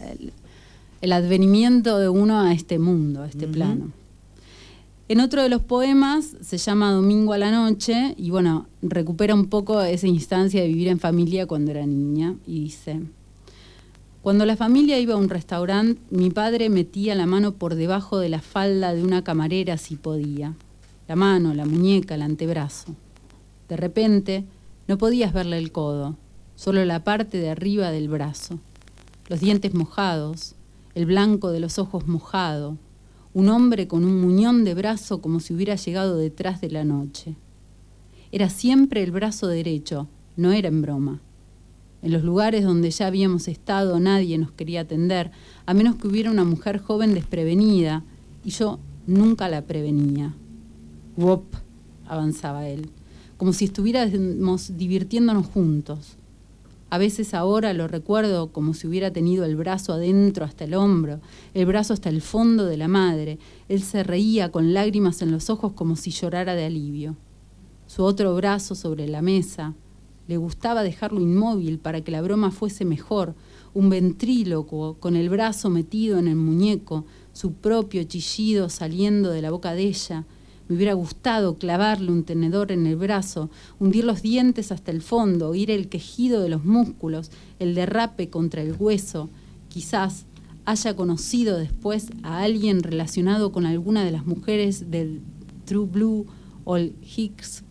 el 1.02 1.12
advenimiento 1.12 1.98
de 1.98 2.08
uno 2.08 2.40
a 2.40 2.52
este 2.52 2.78
mundo, 2.78 3.22
a 3.22 3.28
este 3.28 3.46
plano. 3.46 3.90
En 5.08 5.20
otro 5.20 5.42
de 5.42 5.48
los 5.48 5.62
poemas 5.62 6.34
se 6.40 6.58
llama 6.58 6.90
Domingo 6.90 7.32
a 7.32 7.38
la 7.38 7.52
noche 7.52 8.14
y 8.16 8.30
bueno, 8.30 8.66
recupera 8.82 9.34
un 9.36 9.46
poco 9.46 9.80
esa 9.82 10.08
instancia 10.08 10.60
de 10.62 10.66
vivir 10.68 10.88
en 10.88 10.98
familia 10.98 11.46
cuando 11.46 11.70
era 11.70 11.86
niña 11.86 12.34
y 12.44 12.58
dice, 12.64 12.98
cuando 14.20 14.44
la 14.46 14.56
familia 14.56 14.98
iba 14.98 15.14
a 15.14 15.18
un 15.18 15.28
restaurante, 15.28 16.00
mi 16.10 16.30
padre 16.30 16.68
metía 16.70 17.14
la 17.14 17.26
mano 17.26 17.52
por 17.54 17.76
debajo 17.76 18.18
de 18.18 18.30
la 18.30 18.40
falda 18.40 18.92
de 18.94 19.04
una 19.04 19.22
camarera 19.22 19.76
si 19.78 19.94
podía. 19.94 20.54
La 21.06 21.14
mano, 21.14 21.54
la 21.54 21.66
muñeca, 21.66 22.16
el 22.16 22.22
antebrazo. 22.22 22.96
De 23.68 23.76
repente, 23.76 24.44
no 24.88 24.98
podías 24.98 25.32
verle 25.32 25.58
el 25.58 25.72
codo, 25.72 26.16
solo 26.54 26.84
la 26.84 27.04
parte 27.04 27.38
de 27.38 27.50
arriba 27.50 27.90
del 27.90 28.08
brazo. 28.08 28.58
Los 29.28 29.40
dientes 29.40 29.74
mojados, 29.74 30.54
el 30.94 31.06
blanco 31.06 31.50
de 31.50 31.60
los 31.60 31.78
ojos 31.78 32.06
mojado, 32.06 32.76
un 33.34 33.48
hombre 33.48 33.86
con 33.88 34.04
un 34.04 34.20
muñón 34.20 34.64
de 34.64 34.74
brazo 34.74 35.20
como 35.20 35.40
si 35.40 35.52
hubiera 35.52 35.74
llegado 35.74 36.16
detrás 36.16 36.60
de 36.60 36.70
la 36.70 36.84
noche. 36.84 37.34
Era 38.32 38.48
siempre 38.48 39.02
el 39.02 39.10
brazo 39.10 39.46
derecho, 39.46 40.08
no 40.36 40.52
era 40.52 40.68
en 40.68 40.82
broma. 40.82 41.20
En 42.02 42.12
los 42.12 42.22
lugares 42.22 42.64
donde 42.64 42.90
ya 42.90 43.08
habíamos 43.08 43.48
estado 43.48 43.98
nadie 44.00 44.38
nos 44.38 44.52
quería 44.52 44.82
atender, 44.82 45.32
a 45.66 45.74
menos 45.74 45.96
que 45.96 46.08
hubiera 46.08 46.30
una 46.30 46.44
mujer 46.44 46.78
joven 46.78 47.14
desprevenida, 47.14 48.04
y 48.44 48.50
yo 48.50 48.78
nunca 49.06 49.48
la 49.48 49.62
prevenía. 49.62 50.34
Wop, 51.16 51.44
avanzaba 52.06 52.68
él, 52.68 52.90
como 53.36 53.52
si 53.52 53.66
estuviéramos 53.66 54.76
divirtiéndonos 54.76 55.46
juntos. 55.46 56.16
A 56.88 56.98
veces 56.98 57.34
ahora 57.34 57.72
lo 57.72 57.88
recuerdo 57.88 58.52
como 58.52 58.72
si 58.72 58.86
hubiera 58.86 59.12
tenido 59.12 59.44
el 59.44 59.56
brazo 59.56 59.92
adentro 59.92 60.44
hasta 60.44 60.64
el 60.64 60.74
hombro, 60.74 61.20
el 61.52 61.66
brazo 61.66 61.92
hasta 61.92 62.08
el 62.08 62.22
fondo 62.22 62.64
de 62.64 62.76
la 62.76 62.86
madre. 62.86 63.38
Él 63.68 63.82
se 63.82 64.04
reía 64.04 64.52
con 64.52 64.72
lágrimas 64.72 65.20
en 65.20 65.32
los 65.32 65.50
ojos 65.50 65.72
como 65.72 65.96
si 65.96 66.12
llorara 66.12 66.54
de 66.54 66.64
alivio. 66.64 67.16
Su 67.88 68.04
otro 68.04 68.34
brazo 68.36 68.76
sobre 68.76 69.08
la 69.08 69.20
mesa. 69.20 69.74
Le 70.28 70.36
gustaba 70.36 70.82
dejarlo 70.82 71.20
inmóvil 71.20 71.78
para 71.78 72.02
que 72.02 72.12
la 72.12 72.22
broma 72.22 72.52
fuese 72.52 72.84
mejor. 72.84 73.34
Un 73.74 73.90
ventrílocuo 73.90 74.94
con 74.94 75.16
el 75.16 75.28
brazo 75.28 75.70
metido 75.70 76.18
en 76.18 76.28
el 76.28 76.36
muñeco, 76.36 77.04
su 77.32 77.52
propio 77.52 78.04
chillido 78.04 78.68
saliendo 78.68 79.30
de 79.30 79.42
la 79.42 79.50
boca 79.50 79.74
de 79.74 79.82
ella. 79.82 80.24
Me 80.68 80.76
hubiera 80.76 80.94
gustado 80.94 81.56
clavarle 81.56 82.10
un 82.10 82.24
tenedor 82.24 82.72
en 82.72 82.86
el 82.86 82.96
brazo, 82.96 83.50
hundir 83.78 84.04
los 84.04 84.22
dientes 84.22 84.72
hasta 84.72 84.90
el 84.90 85.00
fondo, 85.00 85.50
oír 85.50 85.70
el 85.70 85.88
quejido 85.88 86.42
de 86.42 86.48
los 86.48 86.64
músculos, 86.64 87.30
el 87.58 87.74
derrape 87.74 88.30
contra 88.30 88.62
el 88.62 88.74
hueso. 88.78 89.30
Quizás 89.68 90.26
haya 90.64 90.96
conocido 90.96 91.58
después 91.58 92.08
a 92.22 92.40
alguien 92.40 92.82
relacionado 92.82 93.52
con 93.52 93.66
alguna 93.66 94.04
de 94.04 94.10
las 94.10 94.26
mujeres 94.26 94.90
del 94.90 95.20
True 95.64 95.86
Blue 95.86 96.26
o 96.64 96.76
el 96.76 96.94
Hicks. 97.00 97.62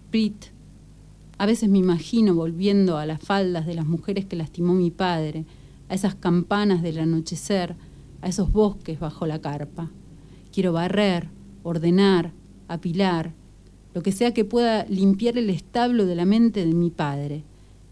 A 1.37 1.45
veces 1.45 1.67
me 1.67 1.79
imagino 1.79 2.35
volviendo 2.35 2.97
a 2.97 3.05
las 3.05 3.19
faldas 3.19 3.65
de 3.65 3.73
las 3.73 3.85
mujeres 3.85 4.25
que 4.25 4.37
lastimó 4.37 4.73
mi 4.73 4.91
padre, 4.91 5.45
a 5.89 5.93
esas 5.93 6.15
campanas 6.15 6.81
del 6.81 6.99
anochecer, 6.99 7.75
a 8.21 8.29
esos 8.29 8.53
bosques 8.53 8.97
bajo 8.97 9.27
la 9.27 9.41
carpa. 9.41 9.91
Quiero 10.53 10.71
barrer, 10.71 11.27
ordenar, 11.63 12.31
apilar, 12.67 13.34
lo 13.93 14.03
que 14.03 14.12
sea 14.12 14.34
que 14.34 14.45
pueda 14.45 14.86
limpiar 14.86 15.38
el 15.38 15.50
establo 15.50 16.05
de 16.05 16.15
la 16.15 16.25
mente 16.25 16.65
de 16.65 16.74
mi 16.74 16.89
padre, 16.89 17.43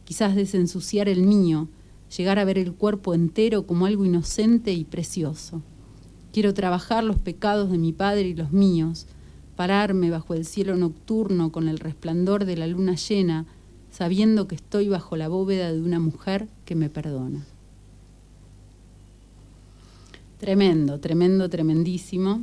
quizás 0.03 0.35
desensuciar 0.35 1.07
el 1.07 1.23
mío, 1.23 1.69
llegar 2.15 2.39
a 2.39 2.45
ver 2.45 2.57
el 2.57 2.73
cuerpo 2.73 3.13
entero 3.13 3.65
como 3.65 3.85
algo 3.85 4.05
inocente 4.05 4.73
y 4.73 4.83
precioso. 4.83 5.61
Quiero 6.31 6.53
trabajar 6.53 7.03
los 7.03 7.17
pecados 7.17 7.71
de 7.71 7.77
mi 7.77 7.93
padre 7.93 8.23
y 8.23 8.33
los 8.33 8.51
míos, 8.51 9.07
pararme 9.55 10.09
bajo 10.09 10.33
el 10.33 10.45
cielo 10.45 10.75
nocturno 10.75 11.51
con 11.51 11.67
el 11.67 11.79
resplandor 11.79 12.45
de 12.45 12.57
la 12.57 12.67
luna 12.67 12.95
llena, 12.95 13.45
sabiendo 13.91 14.47
que 14.47 14.55
estoy 14.55 14.89
bajo 14.89 15.15
la 15.15 15.27
bóveda 15.27 15.71
de 15.71 15.81
una 15.81 15.99
mujer 15.99 16.47
que 16.65 16.75
me 16.75 16.89
perdona. 16.89 17.45
Tremendo, 20.39 20.99
tremendo, 20.99 21.49
tremendísimo. 21.49 22.41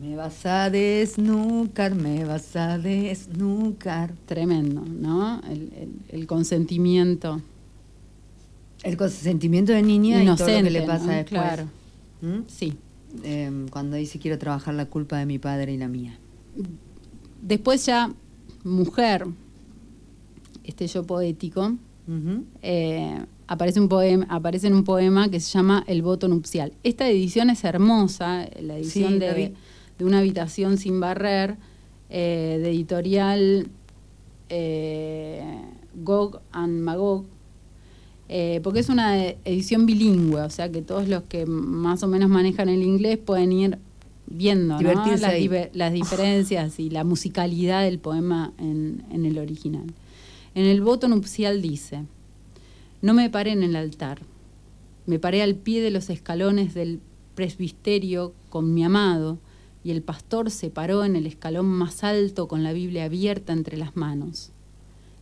Me 0.00 0.14
vas 0.14 0.44
a 0.44 0.68
desnucar, 0.68 1.94
me 1.94 2.24
vas 2.24 2.54
a 2.56 2.76
desnucar. 2.78 4.12
Tremendo, 4.26 4.82
¿no? 4.86 5.40
El, 5.48 5.72
el- 5.74 5.94
el 6.10 6.26
consentimiento 6.26 7.40
El 8.82 8.96
consentimiento 8.98 9.72
de 9.72 9.82
niña 9.82 10.22
inocente. 10.22 10.52
y 10.52 10.54
todo 10.54 10.58
lo 10.58 10.64
que 10.64 10.70
le 10.70 10.82
pasa 10.82 11.06
¿no? 11.06 11.12
después. 11.12 11.28
Claro, 11.40 11.64
¿Mm? 12.20 12.40
sí. 12.46 12.74
Em, 13.24 13.68
cuando 13.68 13.96
dice 13.96 14.18
quiero 14.18 14.38
trabajar 14.38 14.74
la 14.74 14.84
culpa 14.86 15.16
de 15.18 15.24
mi 15.26 15.38
padre 15.38 15.72
y 15.72 15.78
la 15.78 15.88
mía. 15.88 16.18
Después 17.40 17.86
ya, 17.86 18.12
mujer, 18.64 19.26
este 20.64 20.86
yo 20.88 21.04
poético, 21.04 21.72
eh, 22.62 23.24
aparece, 23.46 23.80
un 23.80 23.88
poema, 23.88 24.26
aparece 24.28 24.66
en 24.66 24.74
un 24.74 24.84
poema 24.84 25.30
que 25.30 25.40
se 25.40 25.50
llama 25.56 25.84
El 25.86 26.02
voto 26.02 26.28
nupcial. 26.28 26.72
Esta 26.82 27.08
edición 27.08 27.48
es 27.50 27.64
hermosa, 27.64 28.46
la 28.60 28.76
edición 28.76 29.14
Sí, 29.14 29.18
la 29.20 29.32
vi. 29.32 29.52
De, 29.98 30.04
una 30.04 30.18
habitación 30.18 30.78
sin 30.78 31.00
barrer, 31.00 31.56
eh, 32.10 32.58
de 32.62 32.70
editorial 32.70 33.68
eh, 34.48 35.42
Gog 35.94 36.40
and 36.52 36.80
Magog, 36.82 37.24
eh, 38.28 38.60
porque 38.62 38.80
es 38.80 38.88
una 38.88 39.24
edición 39.44 39.86
bilingüe, 39.86 40.40
o 40.42 40.50
sea 40.50 40.70
que 40.70 40.82
todos 40.82 41.08
los 41.08 41.22
que 41.24 41.46
más 41.46 42.02
o 42.02 42.08
menos 42.08 42.28
manejan 42.28 42.68
el 42.68 42.82
inglés 42.82 43.18
pueden 43.18 43.52
ir 43.52 43.78
viendo 44.26 44.74
¿no? 44.74 44.78
Divertirse 44.80 45.20
las, 45.22 45.30
ahí. 45.32 45.48
diver- 45.48 45.70
las 45.72 45.92
diferencias 45.92 46.80
y 46.80 46.90
la 46.90 47.04
musicalidad 47.04 47.82
del 47.84 47.98
poema 48.00 48.52
en, 48.58 49.04
en 49.10 49.24
el 49.26 49.38
original. 49.38 49.86
En 50.54 50.64
el 50.64 50.80
voto 50.80 51.06
nupcial 51.06 51.62
dice, 51.62 52.02
no 53.02 53.14
me 53.14 53.30
paré 53.30 53.52
en 53.52 53.62
el 53.62 53.76
altar, 53.76 54.20
me 55.06 55.20
paré 55.20 55.42
al 55.42 55.54
pie 55.54 55.80
de 55.80 55.92
los 55.92 56.10
escalones 56.10 56.74
del 56.74 57.00
presbiterio 57.36 58.32
con 58.48 58.74
mi 58.74 58.82
amado 58.82 59.38
y 59.86 59.92
el 59.92 60.02
pastor 60.02 60.50
se 60.50 60.68
paró 60.68 61.04
en 61.04 61.14
el 61.14 61.28
escalón 61.28 61.66
más 61.66 62.02
alto 62.02 62.48
con 62.48 62.64
la 62.64 62.72
Biblia 62.72 63.04
abierta 63.04 63.52
entre 63.52 63.76
las 63.76 63.94
manos. 63.94 64.50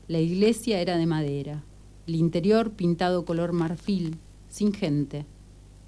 La 0.09 0.21
iglesia 0.21 0.81
era 0.81 0.97
de 0.97 1.05
madera, 1.05 1.63
el 2.07 2.15
interior 2.15 2.71
pintado 2.71 3.27
color 3.27 3.53
marfil, 3.53 4.17
sin 4.49 4.73
gente, 4.73 5.27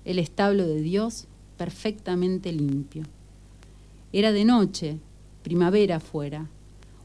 el 0.05 0.19
establo 0.19 0.67
de 0.67 0.83
Dios 0.83 1.27
perfectamente 1.57 2.53
limpio. 2.53 3.05
Era 4.13 4.31
de 4.31 4.45
noche, 4.45 4.99
primavera 5.43 5.99
fuera, 5.99 6.51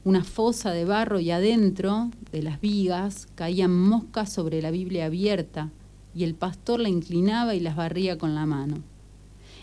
una 0.04 0.24
fosa 0.24 0.72
de 0.72 0.84
barro 0.84 1.20
y 1.20 1.30
adentro 1.30 2.10
de 2.32 2.42
las 2.42 2.60
vigas 2.60 3.28
caían 3.34 3.74
moscas 3.74 4.30
sobre 4.30 4.60
la 4.60 4.70
Biblia 4.70 5.06
abierta 5.06 5.70
y 6.14 6.24
el 6.24 6.34
pastor 6.34 6.80
la 6.80 6.90
inclinaba 6.90 7.54
y 7.54 7.60
las 7.60 7.76
barría 7.76 8.18
con 8.18 8.34
la 8.34 8.44
mano. 8.44 8.91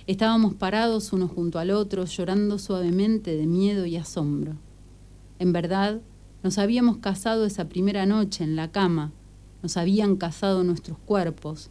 Estábamos 0.10 0.56
parados 0.56 1.14
uno 1.14 1.28
junto 1.28 1.60
al 1.60 1.70
otro, 1.70 2.04
llorando 2.06 2.58
suavemente 2.58 3.38
de 3.38 3.46
miedo 3.46 3.86
y 3.86 3.96
asombro. 3.96 4.56
En 5.38 5.54
verdad, 5.54 6.02
nos 6.42 6.58
habíamos 6.58 6.98
casado 6.98 7.46
esa 7.46 7.70
primera 7.70 8.08
noche 8.08 8.44
en 8.44 8.56
la 8.56 8.72
cama, 8.72 9.12
nos 9.62 9.78
habían 9.78 10.16
casado 10.16 10.64
nuestros 10.64 10.98
cuerpos, 10.98 11.70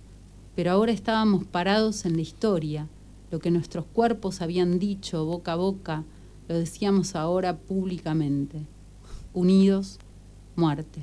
pero 0.55 0.71
ahora 0.71 0.93
estábamos 0.93 1.47
parados 1.47 2.05
en 2.05 2.15
la 2.15 2.23
historia, 2.23 2.87
lo 3.33 3.41
que 3.41 3.51
nuestros 3.51 3.87
cuerpos 3.87 4.41
habían 4.41 4.79
dicho 4.79 5.25
boca 5.25 5.55
a 5.55 5.57
boca, 5.57 6.05
lo 6.47 6.57
decíamos 6.57 7.17
ahora 7.17 7.57
públicamente. 7.57 8.67
Unidos, 9.35 9.99
muerte. 10.55 11.03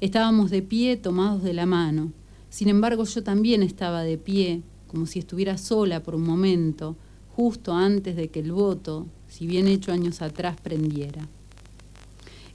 Estábamos 0.00 0.50
de 0.50 0.62
pie 0.62 0.96
tomados 0.96 1.42
de 1.42 1.52
la 1.52 1.66
mano. 1.66 2.14
Sin 2.48 2.70
embargo, 2.70 3.04
yo 3.04 3.22
también 3.22 3.62
estaba 3.62 4.00
de 4.00 4.16
pie, 4.16 4.62
como 4.90 5.06
si 5.06 5.20
estuviera 5.20 5.56
sola 5.56 6.02
por 6.02 6.16
un 6.16 6.22
momento, 6.24 6.96
justo 7.36 7.72
antes 7.72 8.16
de 8.16 8.28
que 8.28 8.40
el 8.40 8.50
voto, 8.50 9.06
si 9.28 9.46
bien 9.46 9.68
hecho 9.68 9.92
años 9.92 10.20
atrás, 10.20 10.56
prendiera. 10.60 11.28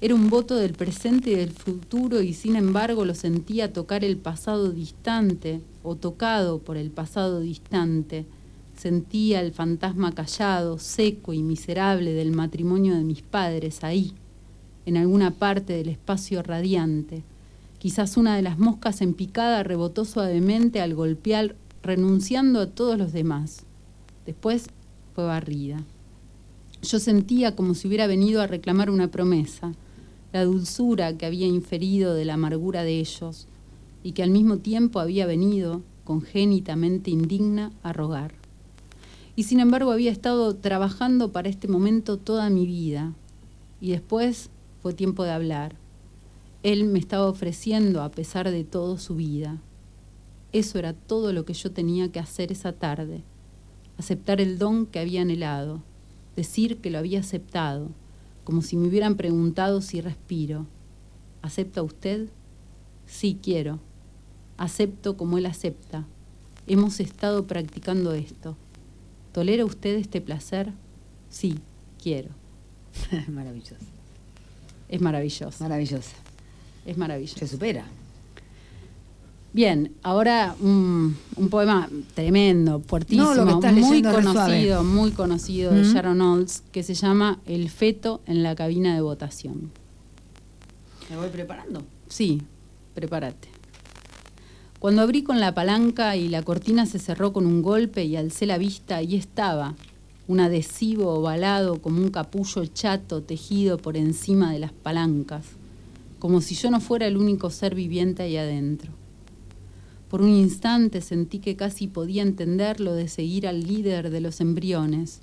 Era 0.02 0.14
un 0.14 0.30
voto 0.30 0.56
del 0.58 0.74
presente 0.74 1.32
y 1.32 1.36
del 1.36 1.52
futuro 1.52 2.22
y 2.22 2.34
sin 2.34 2.58
embargo 2.58 3.06
lo 3.06 3.16
sentía 3.16 3.72
tocar 3.72 4.04
el 4.04 4.18
pasado 4.18 4.72
distante 4.72 5.62
o 5.82 5.96
tocado 5.96 6.60
por 6.60 6.76
el 6.76 6.92
pasado 6.92 7.40
distante. 7.40 8.26
Sentía 8.76 9.40
el 9.40 9.54
fantasma 9.54 10.12
callado, 10.12 10.78
seco 10.78 11.32
y 11.32 11.42
miserable 11.42 12.12
del 12.12 12.34
matrimonio 12.34 12.96
de 12.96 13.06
mis 13.06 13.22
padres 13.22 13.86
ahí, 13.86 14.14
en 14.86 14.98
alguna 14.98 15.32
parte 15.32 15.72
del 15.72 15.88
espacio 15.88 16.44
radiante. 16.44 17.24
Quizás 17.80 18.18
una 18.18 18.36
de 18.36 18.42
las 18.42 18.58
moscas 18.58 19.02
en 19.02 19.14
picada 19.14 19.64
rebotó 19.64 20.04
suavemente 20.06 20.82
al 20.82 20.94
golpear, 20.94 21.56
renunciando 21.86 22.60
a 22.60 22.68
todos 22.68 22.98
los 22.98 23.14
demás. 23.14 23.64
Después 24.26 24.68
fue 25.14 25.24
barrida. 25.24 25.84
Yo 26.82 27.00
sentía 27.00 27.56
como 27.56 27.74
si 27.74 27.88
hubiera 27.88 28.08
venido 28.08 28.42
a 28.42 28.48
reclamar 28.48 28.90
una 28.90 29.10
promesa, 29.10 29.74
la 30.34 30.44
dulzura 30.44 31.18
que 31.18 31.26
había 31.26 31.48
inferido 31.48 32.14
de 32.14 32.26
la 32.26 32.34
amargura 32.34 32.84
de 32.84 33.00
ellos 33.00 33.48
y 34.04 34.12
que 34.12 34.24
al 34.24 34.30
mismo 34.30 34.58
tiempo 34.58 35.00
había 35.00 35.26
venido, 35.26 35.82
congénitamente 36.04 37.12
indigna, 37.12 37.72
a 37.82 37.94
rogar. 37.94 38.34
Y 39.36 39.44
sin 39.44 39.60
embargo 39.60 39.92
había 39.92 40.12
estado 40.12 40.56
trabajando 40.56 41.32
para 41.32 41.50
este 41.50 41.68
momento 41.68 42.18
toda 42.18 42.50
mi 42.50 42.66
vida. 42.66 43.14
Y 43.82 43.92
después 43.92 44.50
fue 44.82 44.94
tiempo 44.94 45.24
de 45.24 45.32
hablar. 45.32 45.76
Él 46.64 46.86
me 46.86 47.00
estaba 47.00 47.28
ofreciendo 47.28 48.02
a 48.02 48.12
pesar 48.12 48.50
de 48.50 48.64
todo 48.64 48.98
su 48.98 49.16
vida. 49.16 49.62
Eso 50.56 50.80
era 50.80 50.94
todo 50.94 51.34
lo 51.34 51.44
que 51.44 51.54
yo 51.54 51.74
tenía 51.74 52.14
que 52.14 52.22
hacer 52.22 52.50
esa 52.54 52.72
tarde. 52.72 53.24
Aceptar 53.98 54.40
el 54.40 54.58
don 54.58 54.86
que 54.86 55.00
había 55.00 55.22
anhelado. 55.22 55.84
Decir 56.38 56.78
que 56.78 56.90
lo 56.90 56.98
había 56.98 57.20
aceptado, 57.20 57.90
como 58.46 58.62
si 58.62 58.78
me 58.78 58.88
hubieran 58.88 59.18
preguntado 59.18 59.82
si 59.82 60.00
respiro. 60.00 60.66
¿Acepta 61.42 61.84
usted? 61.84 62.30
Sí, 63.06 63.38
quiero. 63.44 63.82
Acepto 64.56 65.18
como 65.18 65.38
él 65.38 65.46
acepta. 65.46 66.08
Hemos 66.68 67.02
estado 67.02 67.48
practicando 67.48 68.14
esto. 68.14 68.56
¿Tolera 69.34 69.66
usted 69.66 69.98
este 69.98 70.22
placer? 70.22 70.72
Sí, 71.30 71.60
quiero. 72.02 72.30
Maravilloso. 73.28 73.76
Es 74.88 75.02
maravilloso. 75.02 75.62
Maravillosa. 75.62 76.16
Es 76.86 76.98
maravilloso. 76.98 77.40
Se 77.40 77.48
supera. 77.50 77.86
Bien, 79.56 79.94
ahora 80.04 80.54
un, 80.60 81.16
un 81.38 81.48
poema 81.48 81.88
tremendo, 82.14 82.82
fuertísimo, 82.86 83.34
No, 83.34 83.62
muy 83.72 84.02
conocido, 84.04 84.84
muy 84.84 85.12
conocido 85.12 85.72
de 85.72 85.80
Mm. 85.80 85.94
Sharon 85.94 86.20
Olds, 86.20 86.62
que 86.74 86.84
se 86.84 86.94
llama 86.94 87.40
El 87.46 87.70
feto 87.70 88.20
en 88.26 88.44
la 88.44 88.54
cabina 88.54 88.94
de 88.94 89.00
votación. 89.00 89.72
Me 91.10 91.16
voy 91.16 91.30
preparando. 91.30 91.84
Sí, 92.10 92.42
prepárate. 92.96 93.48
Cuando 94.80 95.02
abrí 95.02 95.24
con 95.24 95.40
la 95.40 95.54
palanca 95.54 96.18
y 96.18 96.28
la 96.28 96.44
cortina 96.44 96.86
se 96.86 97.00
cerró 97.00 97.32
con 97.32 97.46
un 97.46 97.62
golpe 97.62 98.04
y 98.04 98.18
alcé 98.18 98.46
la 98.46 98.58
vista, 98.58 99.02
y 99.04 99.16
estaba, 99.16 99.76
un 100.28 100.42
adhesivo 100.42 101.14
ovalado 101.14 101.82
como 101.82 102.02
un 102.02 102.10
capullo 102.10 102.66
chato 102.66 103.24
tejido 103.24 103.78
por 103.78 103.96
encima 103.96 104.52
de 104.52 104.60
las 104.60 104.74
palancas, 104.74 105.46
como 106.20 106.42
si 106.42 106.56
yo 106.56 106.70
no 106.72 106.82
fuera 106.82 107.08
el 107.08 107.16
único 107.16 107.50
ser 107.52 107.74
viviente 107.74 108.24
ahí 108.24 108.36
adentro. 108.36 108.92
Por 110.10 110.22
un 110.22 110.30
instante 110.30 111.02
sentí 111.02 111.40
que 111.40 111.56
casi 111.56 111.88
podía 111.88 112.22
entender 112.22 112.80
lo 112.80 112.94
de 112.94 113.08
seguir 113.08 113.48
al 113.48 113.62
líder 113.62 114.12
de 114.12 114.22
los 114.22 114.40
embriones, 114.40 115.22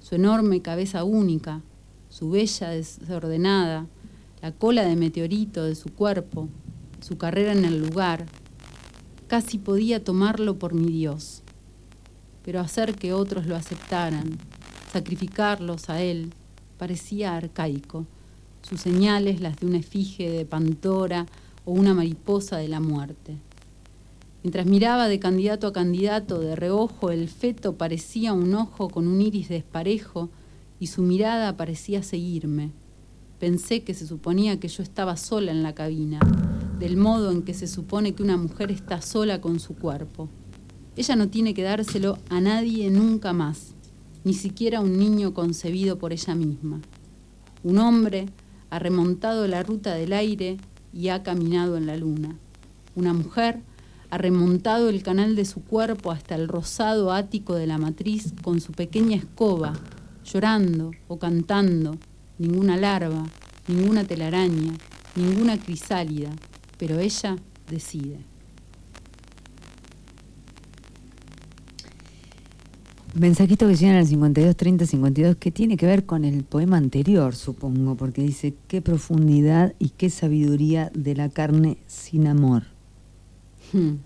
su 0.00 0.14
enorme 0.14 0.62
cabeza 0.62 1.04
única, 1.04 1.60
su 2.08 2.30
bella 2.30 2.70
desordenada, 2.70 3.86
la 4.40 4.52
cola 4.52 4.84
de 4.84 4.96
meteorito 4.96 5.64
de 5.64 5.74
su 5.74 5.90
cuerpo, 5.90 6.48
su 7.00 7.18
carrera 7.18 7.52
en 7.52 7.64
el 7.64 7.80
lugar. 7.80 8.26
Casi 9.26 9.58
podía 9.58 10.02
tomarlo 10.02 10.58
por 10.58 10.74
mi 10.74 10.90
Dios, 10.90 11.42
pero 12.44 12.60
hacer 12.60 12.94
que 12.94 13.12
otros 13.12 13.46
lo 13.46 13.56
aceptaran, 13.56 14.38
sacrificarlos 14.92 15.90
a 15.90 16.02
él, 16.02 16.32
parecía 16.78 17.36
arcaico, 17.36 18.06
sus 18.62 18.80
señales 18.80 19.40
las 19.40 19.58
de 19.58 19.66
una 19.66 19.78
efigie 19.78 20.30
de 20.30 20.46
Pantora 20.46 21.26
o 21.64 21.72
una 21.72 21.92
mariposa 21.92 22.56
de 22.56 22.68
la 22.68 22.80
muerte. 22.80 23.36
Mientras 24.44 24.66
miraba 24.66 25.08
de 25.08 25.18
candidato 25.18 25.66
a 25.66 25.72
candidato 25.72 26.38
de 26.38 26.54
reojo, 26.54 27.10
el 27.10 27.30
feto 27.30 27.78
parecía 27.78 28.34
un 28.34 28.54
ojo 28.54 28.90
con 28.90 29.08
un 29.08 29.22
iris 29.22 29.48
desparejo 29.48 30.28
y 30.78 30.88
su 30.88 31.00
mirada 31.00 31.56
parecía 31.56 32.02
seguirme. 32.02 32.70
Pensé 33.38 33.84
que 33.84 33.94
se 33.94 34.06
suponía 34.06 34.60
que 34.60 34.68
yo 34.68 34.82
estaba 34.82 35.16
sola 35.16 35.50
en 35.50 35.62
la 35.62 35.74
cabina, 35.74 36.20
del 36.78 36.98
modo 36.98 37.30
en 37.30 37.40
que 37.40 37.54
se 37.54 37.66
supone 37.66 38.14
que 38.14 38.22
una 38.22 38.36
mujer 38.36 38.70
está 38.70 39.00
sola 39.00 39.40
con 39.40 39.60
su 39.60 39.76
cuerpo. 39.76 40.28
Ella 40.94 41.16
no 41.16 41.30
tiene 41.30 41.54
que 41.54 41.62
dárselo 41.62 42.18
a 42.28 42.38
nadie 42.42 42.90
nunca 42.90 43.32
más, 43.32 43.72
ni 44.24 44.34
siquiera 44.34 44.80
a 44.80 44.82
un 44.82 44.98
niño 44.98 45.32
concebido 45.32 45.96
por 45.96 46.12
ella 46.12 46.34
misma. 46.34 46.82
Un 47.62 47.78
hombre 47.78 48.26
ha 48.68 48.78
remontado 48.78 49.48
la 49.48 49.62
ruta 49.62 49.94
del 49.94 50.12
aire 50.12 50.58
y 50.92 51.08
ha 51.08 51.22
caminado 51.22 51.78
en 51.78 51.86
la 51.86 51.96
luna. 51.96 52.36
Una 52.94 53.14
mujer 53.14 53.62
ha 54.10 54.18
remontado 54.18 54.88
el 54.88 55.02
canal 55.02 55.36
de 55.36 55.44
su 55.44 55.62
cuerpo 55.62 56.10
hasta 56.10 56.34
el 56.34 56.48
rosado 56.48 57.12
ático 57.12 57.54
de 57.54 57.66
la 57.66 57.78
matriz 57.78 58.32
con 58.42 58.60
su 58.60 58.72
pequeña 58.72 59.16
escoba, 59.16 59.74
llorando 60.24 60.92
o 61.08 61.18
cantando, 61.18 61.96
ninguna 62.38 62.76
larva, 62.76 63.24
ninguna 63.68 64.04
telaraña, 64.04 64.72
ninguna 65.16 65.58
crisálida, 65.58 66.30
pero 66.78 66.98
ella 66.98 67.36
decide. 67.70 68.18
Mensajito 73.14 73.68
que 73.68 73.76
llegan 73.76 73.94
al 73.94 74.06
52 74.08 74.56
30 74.56 74.86
52 74.86 75.36
que 75.36 75.52
tiene 75.52 75.76
que 75.76 75.86
ver 75.86 76.04
con 76.04 76.24
el 76.24 76.42
poema 76.42 76.78
anterior, 76.78 77.36
supongo, 77.36 77.94
porque 77.94 78.22
dice 78.22 78.54
qué 78.66 78.82
profundidad 78.82 79.72
y 79.78 79.90
qué 79.90 80.10
sabiduría 80.10 80.90
de 80.94 81.14
la 81.14 81.28
carne 81.28 81.78
sin 81.86 82.26
amor. 82.26 82.73
Hmm. 83.72 83.96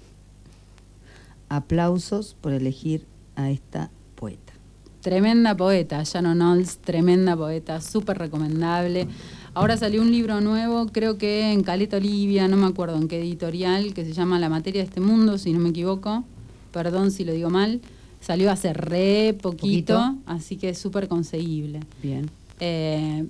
Aplausos 1.49 2.37
por 2.41 2.53
elegir 2.53 3.07
a 3.37 3.51
esta 3.51 3.91
poeta. 4.17 4.53
Tremenda 5.01 5.57
poeta, 5.57 6.03
Shannon 6.05 6.43
Olds, 6.43 6.79
tremenda 6.79 7.37
poeta, 7.37 7.81
súper 7.81 8.19
recomendable. 8.19 9.07
Ahora 9.55 9.77
salió 9.77 10.03
un 10.03 10.11
libro 10.11 10.41
nuevo, 10.41 10.87
creo 10.89 11.17
que 11.17 11.53
en 11.53 11.63
Caleta 11.63 11.97
Olivia, 11.97 12.49
no 12.49 12.57
me 12.57 12.67
acuerdo 12.67 12.97
en 12.97 13.09
qué 13.09 13.21
editorial, 13.21 13.95
que 13.95 14.05
se 14.05 14.13
llama 14.13 14.39
La 14.39 14.49
materia 14.49 14.83
de 14.83 14.89
este 14.89 15.01
mundo, 15.01 15.39
si 15.39 15.53
no 15.53 15.61
me 15.61 15.71
equivoco. 15.71 16.25
Perdón 16.73 17.11
si 17.11 17.25
lo 17.25 17.33
digo 17.33 17.49
mal. 17.49 17.81
Salió 18.21 18.51
hace 18.51 18.73
re 18.75 19.37
poquito, 19.41 19.95
Poquito. 19.99 20.19
así 20.27 20.57
que 20.57 20.71
es 20.71 20.79
súper 20.79 21.09
conseguible. 21.09 21.81
Bien. 22.03 22.29
Eh, 22.61 23.27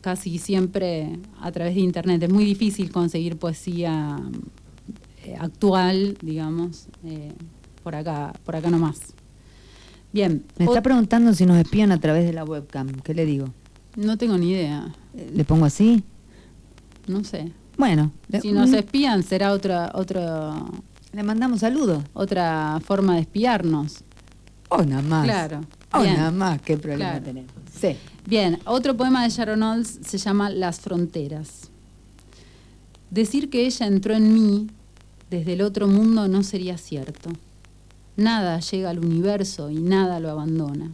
casi 0.00 0.38
siempre 0.38 1.18
a 1.40 1.50
través 1.52 1.76
de 1.76 1.80
internet. 1.80 2.22
Es 2.24 2.30
muy 2.32 2.44
difícil 2.44 2.90
conseguir 2.90 3.36
poesía 3.38 4.18
actual, 5.38 6.16
digamos, 6.22 6.86
eh, 7.04 7.32
por 7.82 7.94
acá, 7.94 8.32
por 8.44 8.56
acá 8.56 8.70
nomás. 8.70 9.00
Bien, 10.12 10.44
Me 10.58 10.64
está 10.66 10.80
preguntando 10.82 11.32
si 11.34 11.44
nos 11.44 11.56
espían 11.58 11.90
a 11.92 11.98
través 11.98 12.24
de 12.24 12.32
la 12.32 12.44
webcam. 12.44 12.88
¿Qué 13.02 13.14
le 13.14 13.24
digo? 13.26 13.48
no 13.96 14.16
tengo 14.18 14.36
ni 14.36 14.50
idea, 14.50 14.92
Eh, 15.16 15.30
¿Le 15.34 15.44
pongo 15.44 15.64
así? 15.66 16.02
no 17.06 17.22
sé. 17.24 17.52
Bueno, 17.76 18.12
le, 18.28 18.40
Si 18.40 18.52
nos 18.52 18.70
mm, 18.70 18.74
espían 18.74 19.22
será 19.22 19.52
otra, 19.52 19.90
otra, 19.94 20.54
le 21.12 21.22
mandamos 21.22 21.60
saludos. 21.60 22.02
otra 22.12 22.80
forma 22.84 23.14
de 23.14 23.20
espiarnos. 23.22 24.04
Hoy 24.68 24.86
nada 24.86 25.02
más. 25.02 25.24
Claro. 25.24 25.60
Bien. 26.00 26.14
nada 26.16 26.30
más. 26.32 26.60
¿Qué 26.62 26.76
problema 26.76 27.10
Claro. 27.12 27.24
tenemos? 27.24 27.52
Sí. 27.72 27.96
Bien, 28.26 28.58
otro 28.64 28.96
poema 28.96 29.22
de 29.24 29.30
Sharon 29.30 29.62
Olds 29.62 29.98
se 30.02 30.18
llama 30.18 30.48
Las 30.50 30.80
fronteras. 30.80 31.70
Decir 33.10 33.50
que 33.50 33.66
ella 33.66 33.86
entró 33.86 34.14
en 34.14 34.32
mí 34.34 34.66
desde 35.34 35.54
el 35.54 35.62
otro 35.62 35.88
mundo 35.88 36.28
no 36.28 36.44
sería 36.44 36.78
cierto. 36.78 37.30
Nada 38.16 38.60
llega 38.60 38.90
al 38.90 39.00
universo 39.00 39.68
y 39.68 39.80
nada 39.80 40.20
lo 40.20 40.30
abandona. 40.30 40.92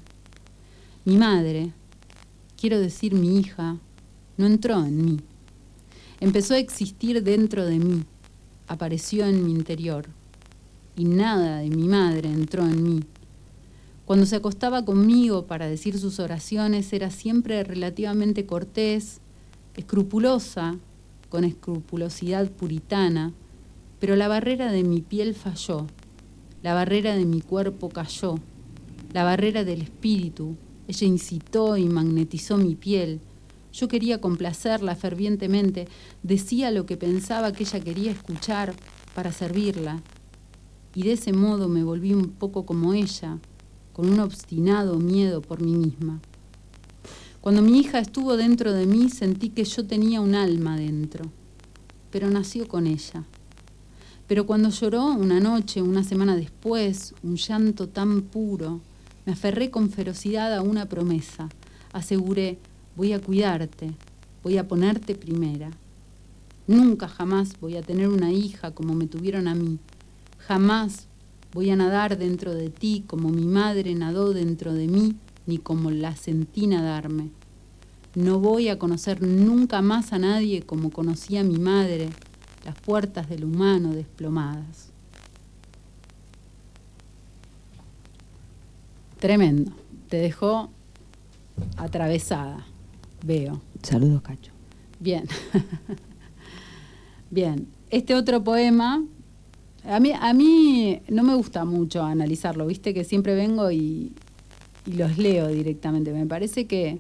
Mi 1.05 1.19
madre, 1.19 1.75
quiero 2.59 2.81
decir 2.81 3.15
mi 3.15 3.39
hija, 3.39 3.77
no 4.39 4.47
entró 4.47 4.83
en 4.83 5.05
mí. 5.05 5.21
Empezó 6.21 6.55
a 6.55 6.59
existir 6.59 7.23
dentro 7.23 7.67
de 7.67 7.79
mí, 7.79 8.05
apareció 8.67 9.27
en 9.27 9.45
mi 9.45 9.53
interior. 9.53 10.09
Y 10.97 11.05
nada 11.05 11.59
de 11.59 11.69
mi 11.69 11.87
madre 11.87 12.31
entró 12.31 12.65
en 12.65 12.83
mí. 12.83 13.01
Cuando 14.07 14.25
se 14.25 14.37
acostaba 14.37 14.87
conmigo 14.87 15.47
para 15.47 15.67
decir 15.67 15.99
sus 15.99 16.19
oraciones 16.19 16.93
era 16.95 17.11
siempre 17.11 17.63
relativamente 17.63 18.47
cortés, 18.47 19.21
escrupulosa, 19.77 20.79
con 21.29 21.45
escrupulosidad 21.45 22.51
puritana, 22.51 23.33
pero 24.01 24.17
la 24.17 24.27
barrera 24.29 24.73
de 24.73 24.83
mi 24.83 25.03
piel 25.03 25.35
falló, 25.35 25.87
la 26.63 26.75
barrera 26.75 27.15
de 27.15 27.27
mi 27.27 27.43
cuerpo 27.43 27.91
cayó, 27.91 28.37
la 29.13 29.25
barrera 29.25 29.65
del 29.65 29.83
espíritu. 29.83 30.57
Ella 30.89 31.07
incitó 31.07 31.77
y 31.77 31.85
magnetizó 31.85 32.57
mi 32.57 32.75
piel. 32.75 33.21
Yo 33.73 33.87
quería 33.87 34.21
complacerla 34.21 34.97
fervientemente, 34.97 35.87
decía 36.23 36.71
lo 36.71 36.87
que 36.87 36.97
pensaba 36.97 37.53
que 37.53 37.63
ella 37.63 37.81
quería 37.81 38.11
escuchar 38.11 38.75
para 39.15 39.31
servirla, 39.31 40.03
y 40.95 41.05
de 41.05 41.13
ese 41.13 41.33
modo 41.33 41.69
me 41.69 41.85
volví 41.85 42.13
un 42.13 42.31
poco 42.31 42.67
como 42.67 42.95
ella, 42.95 43.39
con 43.93 44.09
un 44.11 44.19
obstinado 44.19 44.99
miedo 44.99 45.41
por 45.41 45.61
mí 45.61 45.75
misma. 45.75 46.21
Cuando 47.41 47.63
mi 47.63 47.79
hija 47.79 48.01
estuvo 48.01 48.37
dentro 48.37 48.73
de 48.73 48.87
mí 48.87 49.09
sentí 49.09 49.51
que 49.51 49.65
yo 49.65 49.87
tenía 49.87 50.21
un 50.21 50.35
alma 50.35 50.77
dentro, 50.77 51.27
pero 52.11 52.29
nació 52.29 52.67
con 52.67 52.87
ella. 52.87 53.25
Pero 54.31 54.47
cuando 54.47 54.69
lloró 54.69 55.07
una 55.07 55.41
noche, 55.41 55.83
una 55.83 56.05
semana 56.05 56.37
después, 56.37 57.17
un 57.25 57.35
llanto 57.35 57.89
tan 57.89 58.23
puro, 58.23 58.81
me 59.27 59.33
aferré 59.33 59.73
con 59.73 59.91
ferocidad 59.91 60.55
a 60.55 60.63
una 60.63 60.87
promesa, 60.87 61.49
Aseguré, 61.93 62.57
voy 62.95 63.13
a 63.13 63.19
cuidarte, 63.19 63.91
voy 64.45 64.57
a 64.57 64.69
ponerte 64.69 65.17
primera. 65.17 65.73
Nunca 66.69 67.09
jamás 67.09 67.59
voy 67.61 67.77
a 67.77 67.83
tener 67.83 68.07
una 68.07 68.31
hija 68.31 68.71
como 68.71 68.95
me 68.95 69.09
tuvieron 69.09 69.49
a 69.49 69.57
mí. 69.57 69.81
Jamás 70.39 71.09
voy 71.53 71.71
a 71.71 71.75
nadar 71.75 72.17
dentro 72.17 72.55
de 72.55 72.71
ti 72.71 73.03
como 73.09 73.31
mi 73.31 73.47
madre 73.47 73.97
nadó 73.97 74.33
dentro 74.33 74.73
de 74.75 74.87
mí, 74.87 75.17
ni 75.47 75.59
como 75.59 75.91
la 75.91 76.15
sentí 76.15 76.69
nadarme. 76.69 77.31
No 78.15 78.39
voy 78.39 78.69
a 78.69 78.79
conocer 78.79 79.23
nunca 79.23 79.83
más 79.83 80.13
a 80.13 80.21
nadie 80.21 80.63
como 80.63 80.91
conocí 80.91 81.37
a 81.37 81.43
mi 81.43 81.59
madre, 81.59 82.11
las 82.65 82.79
puertas 82.81 83.29
del 83.29 83.45
humano 83.45 83.93
desplomadas. 83.93 84.91
Tremendo. 89.19 89.73
Te 90.09 90.17
dejó 90.17 90.71
atravesada, 91.77 92.67
veo. 93.25 93.61
Saludos, 93.83 94.23
Cacho. 94.23 94.53
Bien. 94.99 95.25
Bien. 97.31 97.69
Este 97.91 98.15
otro 98.15 98.43
poema, 98.43 99.05
a 99.85 100.01
mí, 100.01 100.13
a 100.19 100.33
mí 100.33 101.03
no 101.09 101.23
me 101.23 101.35
gusta 101.35 101.65
mucho 101.65 102.03
analizarlo, 102.03 102.67
viste 102.67 102.95
que 102.95 103.05
siempre 103.05 103.35
vengo 103.35 103.71
y, 103.71 104.13
y 104.87 104.93
los 104.93 105.19
leo 105.19 105.49
directamente. 105.49 106.13
Me 106.13 106.27
parece 106.27 106.67
que 106.67 106.99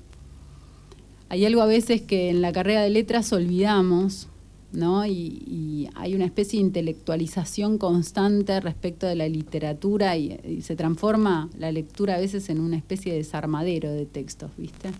hay 1.28 1.44
algo 1.44 1.62
a 1.62 1.66
veces 1.66 2.02
que 2.02 2.28
en 2.28 2.42
la 2.42 2.52
carrera 2.52 2.82
de 2.82 2.90
letras 2.90 3.32
olvidamos, 3.32 4.28
¿no? 4.72 5.04
Y, 5.06 5.88
hay 5.94 6.14
una 6.14 6.24
especie 6.24 6.58
de 6.58 6.66
intelectualización 6.66 7.78
constante 7.78 8.60
respecto 8.60 9.06
de 9.06 9.14
la 9.14 9.28
literatura 9.28 10.16
y, 10.16 10.60
se 10.62 10.76
transforma 10.76 11.50
la 11.58 11.72
lectura 11.72 12.16
a 12.16 12.18
veces 12.18 12.48
en 12.48 12.60
una 12.60 12.76
especie 12.76 13.12
de 13.12 13.18
desarmadero 13.18 13.90
de 13.90 14.06
textos, 14.06 14.50
¿viste? 14.56 14.90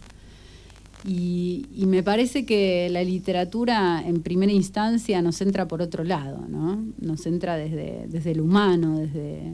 Y, 1.07 1.67
me 1.87 2.03
parece 2.03 2.45
que 2.45 2.89
la 2.91 3.03
literatura 3.03 4.03
en 4.07 4.23
primera 4.23 4.53
instancia 4.53 5.23
nos 5.23 5.41
entra 5.41 5.67
por 5.67 5.83
otro 5.83 6.05
lado, 6.05 6.47
¿no? 6.49 6.85
Nos 7.01 7.27
entra 7.27 7.57
desde, 7.57 8.07
desde 8.09 8.35
lo 8.35 8.45
humano, 8.45 8.99
desde, 8.99 9.53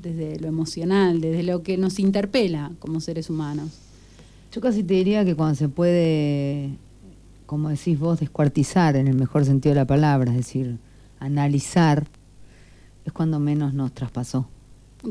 desde 0.00 0.38
lo 0.38 0.48
emocional, 0.48 1.20
desde 1.20 1.42
lo 1.42 1.62
que 1.62 1.76
nos 1.76 1.98
interpela 1.98 2.72
como 2.78 3.00
seres 3.00 3.30
humanos. 3.30 3.70
Yo 4.52 4.60
casi 4.60 4.82
te 4.82 4.94
diría 4.94 5.24
que 5.24 5.34
cuando 5.34 5.54
se 5.56 5.68
puede 5.68 6.70
como 7.46 7.68
decís 7.68 7.98
vos, 7.98 8.20
descuartizar 8.20 8.96
en 8.96 9.08
el 9.08 9.14
mejor 9.14 9.44
sentido 9.44 9.74
de 9.74 9.80
la 9.80 9.86
palabra, 9.86 10.32
es 10.32 10.36
decir, 10.38 10.78
analizar, 11.20 12.06
es 13.04 13.12
cuando 13.12 13.38
menos 13.38 13.72
nos 13.72 13.92
traspasó. 13.92 14.48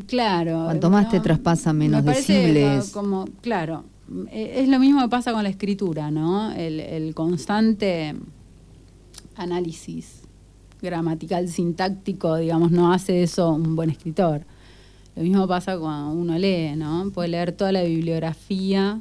Claro. 0.08 0.66
Cuanto 0.66 0.90
más 0.90 1.10
te 1.10 1.20
traspasa, 1.20 1.72
menos 1.72 2.04
me 2.04 2.82
Como, 2.92 3.26
claro, 3.42 3.86
e, 4.30 4.62
es 4.62 4.68
lo 4.68 4.80
mismo 4.80 5.02
que 5.02 5.08
pasa 5.08 5.32
con 5.32 5.44
la 5.44 5.50
escritura, 5.50 6.12
¿no? 6.12 6.52
El, 6.52 7.14
constante 7.16 8.16
análisis 9.36 10.22
gramatical, 10.82 11.48
sintáctico, 11.48 12.36
digamos, 12.36 12.72
no 12.72 12.92
hace 12.92 13.24
eso 13.24 13.52
un 13.54 13.76
buen 13.76 13.90
escritor. 13.90 14.46
Lo 15.16 15.24
mismo 15.24 15.48
pasa 15.48 15.78
cuando 15.80 16.12
uno 16.12 16.38
lee, 16.38 16.76
¿no? 16.76 17.10
Puede 17.12 17.30
leer 17.30 17.54
toda 17.54 17.72
la 17.72 17.84
bibliografía 17.84 19.00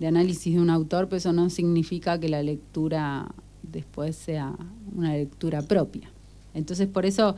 de 0.00 0.06
análisis 0.06 0.54
de 0.54 0.60
un 0.60 0.70
autor, 0.70 1.06
pero 1.06 1.18
eso 1.18 1.32
no 1.32 1.50
significa 1.50 2.18
que 2.18 2.28
la 2.28 2.42
lectura 2.42 3.28
después 3.62 4.16
sea 4.16 4.54
una 4.96 5.12
lectura 5.12 5.62
propia. 5.62 6.10
Entonces, 6.54 6.88
por 6.88 7.06
eso 7.06 7.36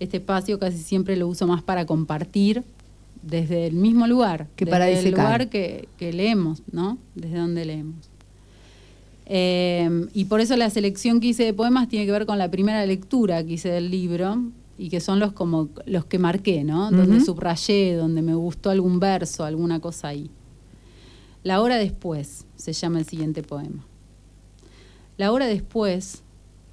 este 0.00 0.18
espacio 0.18 0.58
casi 0.58 0.78
siempre 0.78 1.16
lo 1.16 1.28
uso 1.28 1.46
más 1.46 1.62
para 1.62 1.86
compartir 1.86 2.64
desde 3.22 3.66
el 3.66 3.74
mismo 3.74 4.06
lugar, 4.06 4.48
que 4.56 4.66
para 4.66 4.88
el 4.90 5.10
lugar 5.10 5.48
que, 5.48 5.88
leemos, 6.00 6.62
¿no? 6.72 6.98
Desde 7.14 7.38
donde 7.38 7.64
leemos. 7.64 7.96
Eh, 9.26 10.08
y 10.12 10.24
por 10.24 10.40
eso 10.40 10.56
la 10.56 10.68
selección 10.70 11.20
que 11.20 11.28
hice 11.28 11.44
de 11.44 11.54
poemas 11.54 11.88
tiene 11.88 12.06
que 12.06 12.12
ver 12.12 12.26
con 12.26 12.38
la 12.38 12.50
primera 12.50 12.84
lectura 12.84 13.44
que 13.44 13.52
hice 13.52 13.68
del 13.68 13.90
libro 13.90 14.42
y 14.76 14.88
que 14.88 14.98
son 14.98 15.20
los 15.20 15.32
como 15.32 15.68
los 15.86 16.06
que 16.06 16.18
marqué, 16.18 16.64
¿no? 16.64 16.90
Donde 16.90 17.20
subrayé, 17.20 17.94
donde 17.94 18.22
me 18.22 18.34
gustó 18.34 18.70
algún 18.70 18.98
verso, 18.98 19.44
alguna 19.44 19.78
cosa 19.78 20.08
ahí. 20.08 20.30
La 21.42 21.62
hora 21.62 21.76
después 21.76 22.44
se 22.56 22.74
llama 22.74 22.98
el 22.98 23.06
siguiente 23.06 23.42
poema. 23.42 23.86
La 25.16 25.32
hora 25.32 25.46
después, 25.46 26.22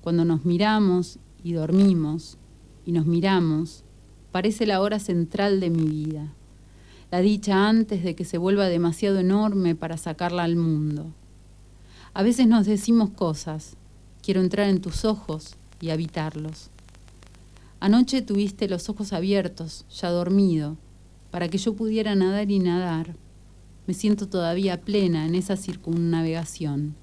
cuando 0.01 0.25
nos 0.25 0.43
miramos 0.43 1.19
y 1.41 1.53
dormimos 1.53 2.37
y 2.85 2.91
nos 2.91 3.05
miramos, 3.05 3.85
parece 4.33 4.65
la 4.65 4.81
hora 4.81 4.99
central 4.99 5.61
de 5.61 5.69
mi 5.69 5.87
vida, 5.87 6.33
la 7.11 7.21
dicha 7.21 7.69
antes 7.69 8.03
de 8.03 8.13
que 8.13 8.25
se 8.25 8.37
vuelva 8.37 8.65
demasiado 8.65 9.19
enorme 9.19 9.73
para 9.73 9.95
sacarla 9.95 10.43
al 10.43 10.57
mundo. 10.57 11.13
A 12.13 12.21
veces 12.21 12.45
nos 12.45 12.65
decimos 12.65 13.11
cosas, 13.11 13.77
quiero 14.21 14.41
entrar 14.41 14.67
en 14.67 14.81
tus 14.81 15.05
ojos 15.05 15.55
y 15.79 15.91
habitarlos. 15.91 16.71
Anoche 17.79 18.21
tuviste 18.21 18.67
los 18.67 18.89
ojos 18.89 19.13
abiertos, 19.13 19.85
ya 19.89 20.09
dormido, 20.09 20.75
para 21.31 21.47
que 21.47 21.57
yo 21.57 21.73
pudiera 21.73 22.15
nadar 22.15 22.51
y 22.51 22.59
nadar 22.59 23.15
me 23.87 23.93
siento 23.93 24.27
todavía 24.27 24.81
plena 24.81 25.25
en 25.25 25.33
esa 25.33 25.55
circunnavegación. 25.55 26.95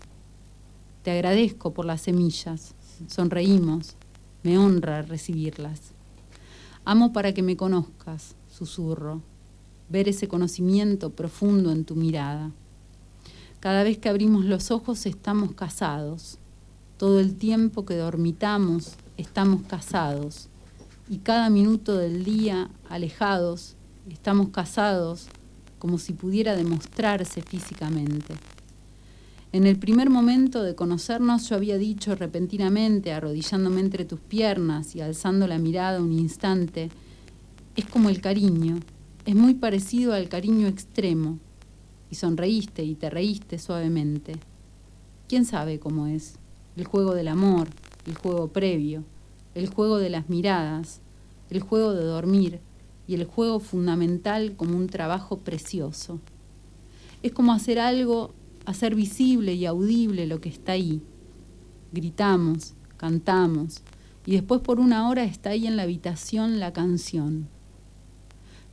Te 1.02 1.10
agradezco 1.10 1.72
por 1.72 1.86
las 1.86 2.02
semillas, 2.02 2.74
sonreímos, 3.08 3.96
me 4.42 4.58
honra 4.58 5.00
recibirlas. 5.00 5.92
Amo 6.84 7.14
para 7.14 7.32
que 7.32 7.42
me 7.42 7.56
conozcas, 7.56 8.36
susurro, 8.50 9.22
ver 9.88 10.10
ese 10.10 10.28
conocimiento 10.28 11.08
profundo 11.10 11.72
en 11.72 11.86
tu 11.86 11.96
mirada. 11.96 12.52
Cada 13.60 13.82
vez 13.82 13.96
que 13.96 14.10
abrimos 14.10 14.44
los 14.44 14.70
ojos 14.70 15.06
estamos 15.06 15.52
casados. 15.52 16.38
Todo 16.98 17.18
el 17.18 17.36
tiempo 17.36 17.86
que 17.86 17.96
dormitamos 17.96 18.92
estamos 19.16 19.62
casados. 19.62 20.50
Y 21.08 21.18
cada 21.18 21.48
minuto 21.48 21.96
del 21.96 22.24
día 22.24 22.70
alejados 22.90 23.76
estamos 24.10 24.50
casados 24.50 25.28
como 25.84 25.98
si 25.98 26.14
pudiera 26.14 26.56
demostrarse 26.56 27.42
físicamente. 27.42 28.32
En 29.52 29.66
el 29.66 29.76
primer 29.78 30.08
momento 30.08 30.62
de 30.62 30.74
conocernos 30.74 31.46
yo 31.50 31.56
había 31.56 31.76
dicho 31.76 32.14
repentinamente, 32.14 33.12
arrodillándome 33.12 33.82
entre 33.82 34.06
tus 34.06 34.18
piernas 34.18 34.96
y 34.96 35.02
alzando 35.02 35.46
la 35.46 35.58
mirada 35.58 36.00
un 36.00 36.14
instante, 36.14 36.88
es 37.76 37.84
como 37.84 38.08
el 38.08 38.22
cariño, 38.22 38.78
es 39.26 39.34
muy 39.34 39.52
parecido 39.52 40.14
al 40.14 40.30
cariño 40.30 40.68
extremo. 40.68 41.38
Y 42.10 42.14
sonreíste 42.14 42.82
y 42.82 42.94
te 42.94 43.10
reíste 43.10 43.58
suavemente. 43.58 44.36
¿Quién 45.28 45.44
sabe 45.44 45.78
cómo 45.80 46.06
es? 46.06 46.38
El 46.78 46.86
juego 46.86 47.14
del 47.14 47.28
amor, 47.28 47.68
el 48.06 48.14
juego 48.14 48.48
previo, 48.48 49.04
el 49.54 49.68
juego 49.68 49.98
de 49.98 50.08
las 50.08 50.30
miradas, 50.30 51.02
el 51.50 51.60
juego 51.60 51.92
de 51.92 52.04
dormir, 52.04 52.60
y 53.06 53.14
el 53.14 53.24
juego 53.24 53.60
fundamental 53.60 54.56
como 54.56 54.76
un 54.76 54.88
trabajo 54.88 55.38
precioso. 55.38 56.20
Es 57.22 57.32
como 57.32 57.52
hacer 57.52 57.78
algo, 57.78 58.32
hacer 58.66 58.94
visible 58.94 59.54
y 59.54 59.66
audible 59.66 60.26
lo 60.26 60.40
que 60.40 60.48
está 60.48 60.72
ahí. 60.72 61.02
Gritamos, 61.92 62.74
cantamos, 62.96 63.82
y 64.26 64.32
después 64.32 64.60
por 64.60 64.80
una 64.80 65.08
hora 65.08 65.24
está 65.24 65.50
ahí 65.50 65.66
en 65.66 65.76
la 65.76 65.82
habitación 65.82 66.60
la 66.60 66.72
canción. 66.72 67.48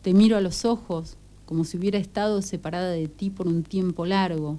Te 0.02 0.14
miro 0.14 0.38
a 0.38 0.42
los 0.42 0.66
ojos 0.66 1.18
como 1.46 1.66
si 1.66 1.78
hubiera 1.78 2.00
estado 2.00 2.42
separada 2.42 2.92
de 2.92 3.10
ti 3.10 3.30
por 3.30 3.48
un 3.48 3.64
tiempo 3.64 4.06
largo, 4.06 4.58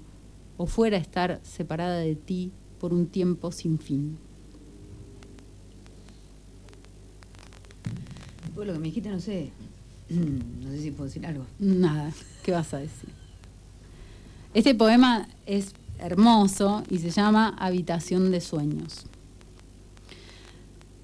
o 0.59 0.67
fuera 0.67 0.99
a 0.99 1.01
estar 1.01 1.41
separada 1.43 1.99
de 1.99 2.15
ti 2.15 2.53
por 2.79 2.93
un 2.93 3.07
tiempo 3.07 3.51
sin 3.51 3.79
fin. 3.79 4.19
Pues 8.55 8.67
lo 8.67 8.75
que 8.75 8.79
me 8.79 8.89
dijiste, 8.89 9.09
no 9.09 9.21
sé. 9.21 9.51
No 10.13 10.71
sé 10.71 10.83
si 10.83 10.91
puedo 10.91 11.05
decir 11.05 11.27
algo. 11.27 11.47
Nada, 11.59 12.13
¿qué 12.43 12.53
vas 12.53 12.73
a 12.75 12.79
decir? 12.79 13.11
Este 14.55 14.75
poema 14.75 15.29
es 15.47 15.75
hermoso 15.99 16.83
y 16.91 16.99
se 16.99 17.11
llama 17.11 17.55
Habitación 17.59 18.31
de 18.31 18.41
Sueños. 18.41 19.07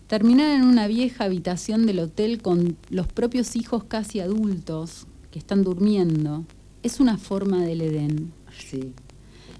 Terminar 0.06 0.54
en 0.54 0.64
una 0.64 0.86
vieja 0.86 1.24
habitación 1.24 1.86
del 1.86 2.00
hotel 2.00 2.40
con 2.40 2.76
los 2.90 3.06
propios 3.06 3.56
hijos 3.56 3.84
casi 3.84 4.20
adultos 4.20 5.06
que 5.30 5.38
están 5.38 5.62
durmiendo 5.64 6.44
es 6.82 7.00
una 7.00 7.18
forma 7.18 7.62
del 7.62 7.82
Edén. 7.82 8.32
Sí. 8.58 8.94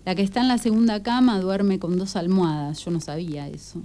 La 0.05 0.15
que 0.15 0.23
está 0.23 0.41
en 0.41 0.49
la 0.49 0.59
segunda 0.59 1.03
cama 1.03 1.41
duerme 1.41 1.79
con 1.79 1.99
dos 1.99 2.17
almohadas, 2.17 2.85
yo 2.85 2.91
no 2.91 3.01
sabía 3.01 3.49
eso. 3.49 3.83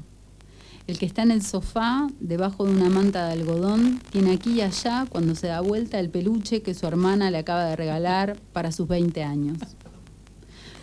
El 0.85 0.99
que 0.99 1.05
está 1.05 1.23
en 1.23 1.31
el 1.31 1.41
sofá, 1.41 2.07
debajo 2.19 2.65
de 2.65 2.73
una 2.73 2.89
manta 2.89 3.25
de 3.25 3.33
algodón, 3.33 4.01
tiene 4.11 4.33
aquí 4.33 4.55
y 4.55 4.61
allá, 4.61 5.05
cuando 5.09 5.33
se 5.35 5.47
da 5.47 5.61
vuelta, 5.61 5.99
el 5.99 6.09
peluche 6.09 6.61
que 6.61 6.73
su 6.73 6.85
hermana 6.85 7.31
le 7.31 7.37
acaba 7.37 7.65
de 7.65 7.75
regalar 7.75 8.37
para 8.51 8.71
sus 8.71 8.87
20 8.87 9.23
años. 9.23 9.57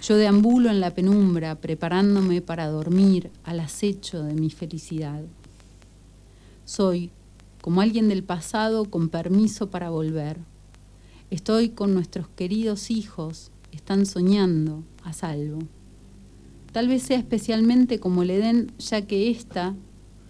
Yo 0.03 0.17
deambulo 0.17 0.71
en 0.71 0.81
la 0.81 0.95
penumbra, 0.95 1.57
preparándome 1.57 2.41
para 2.41 2.69
dormir 2.69 3.31
al 3.45 3.61
acecho 3.61 4.23
de 4.23 4.35
mi 4.35 4.51
felicidad. 4.51 5.23
Soy 6.65 7.11
como 7.61 7.83
alguien 7.83 8.09
del 8.09 8.25
pasado 8.25 8.87
con 8.87 9.11
permiso 9.11 9.69
para 9.69 9.91
volver. 9.91 10.39
Estoy 11.31 11.69
con 11.69 11.93
nuestros 11.93 12.27
queridos 12.29 12.91
hijos 12.91 13.51
están 13.73 14.07
soñando 14.07 14.83
a 15.05 15.13
salvo. 15.13 15.61
Tal 16.73 16.89
vez 16.89 17.03
sea 17.03 17.19
especialmente 17.19 17.99
como 17.99 18.23
el 18.23 18.31
Edén, 18.31 18.73
ya 18.79 19.03
que 19.03 19.31
esta 19.31 19.75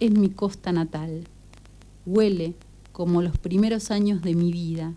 es 0.01 0.11
mi 0.11 0.29
costa 0.29 0.71
natal. 0.71 1.25
Huele 2.07 2.55
como 2.91 3.21
los 3.21 3.37
primeros 3.37 3.91
años 3.91 4.23
de 4.23 4.33
mi 4.33 4.51
vida. 4.51 4.95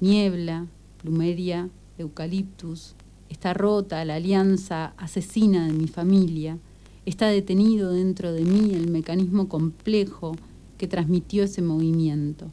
Niebla, 0.00 0.66
plumeria, 1.02 1.68
eucaliptus. 1.98 2.94
Está 3.28 3.52
rota 3.52 4.02
la 4.06 4.14
alianza 4.14 4.94
asesina 4.96 5.66
de 5.66 5.74
mi 5.74 5.86
familia. 5.86 6.56
Está 7.04 7.26
detenido 7.26 7.92
dentro 7.92 8.32
de 8.32 8.46
mí 8.46 8.72
el 8.72 8.90
mecanismo 8.90 9.50
complejo 9.50 10.34
que 10.78 10.88
transmitió 10.88 11.44
ese 11.44 11.60
movimiento. 11.60 12.46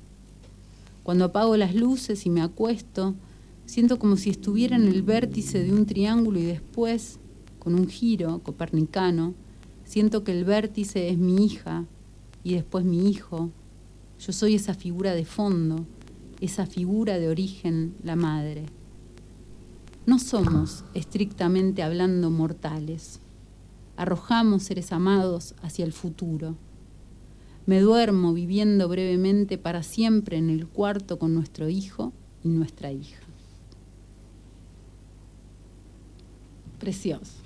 Cuando 1.04 1.26
apago 1.26 1.56
las 1.56 1.76
luces 1.76 2.26
y 2.26 2.30
me 2.30 2.42
acuesto, 2.42 3.16
siento 3.66 4.00
como 4.00 4.18
si 4.18 4.30
estuviera 4.30 4.76
en 4.76 4.90
el 4.90 5.02
vértice 5.02 5.64
de 5.64 5.72
un 5.72 5.86
triángulo 5.86 6.40
y 6.40 6.44
después 6.44 7.20
con 7.58 7.76
un 7.76 7.88
giro 7.88 8.40
copernicano, 8.44 9.34
siento 9.94 10.24
que 10.24 10.32
el 10.32 10.44
vértice 10.44 11.10
es 11.10 11.20
mi 11.20 11.46
hija 11.46 11.86
y 12.44 12.56
después 12.56 12.84
mi 12.84 13.12
hijo. 13.12 13.52
Yo 14.20 14.34
soy 14.34 14.56
esa 14.56 14.74
figura 14.74 15.14
de 15.14 15.24
fondo, 15.24 15.86
esa 16.42 16.66
figura 16.66 17.20
de 17.20 17.30
origen, 17.30 17.94
la 18.02 18.16
madre. 18.16 18.66
No 20.08 20.18
somos, 20.18 20.84
estrictamente 20.96 21.84
hablando, 21.84 22.32
mortales. 22.32 23.20
Arrojamos 23.96 24.64
seres 24.64 24.92
amados 24.92 25.54
hacia 25.62 25.86
el 25.86 25.94
futuro. 25.94 26.56
Me 27.68 27.80
duermo 27.80 28.34
viviendo 28.34 28.90
brevemente 28.90 29.60
para 29.60 29.84
siempre 29.84 30.38
en 30.38 30.50
el 30.50 30.66
cuarto 30.66 31.20
con 31.20 31.36
nuestro 31.36 31.70
hijo 31.70 32.14
y 32.44 32.50
nuestra 32.50 32.92
hija. 32.92 33.22
Precioso 36.80 37.43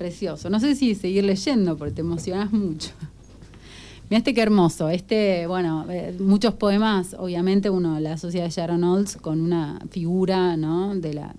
precioso. 0.00 0.48
No 0.48 0.58
sé 0.60 0.74
si 0.76 0.94
seguir 0.94 1.24
leyendo 1.24 1.76
porque 1.76 1.92
te 1.92 2.00
emocionas 2.00 2.50
mucho. 2.52 2.88
Miraste 4.08 4.32
qué 4.32 4.40
hermoso. 4.40 4.88
Este, 4.88 5.46
bueno, 5.46 5.84
eh, 5.90 6.16
muchos 6.18 6.54
poemas, 6.54 7.14
obviamente 7.18 7.68
uno 7.68 8.00
la 8.00 8.14
asocia 8.14 8.46
a 8.46 8.48
Sharon 8.48 8.82
Olds 8.82 9.18
con 9.18 9.42
una 9.42 9.78
figura, 9.90 10.56
¿no? 10.56 10.96
De 10.96 11.12
la, 11.12 11.34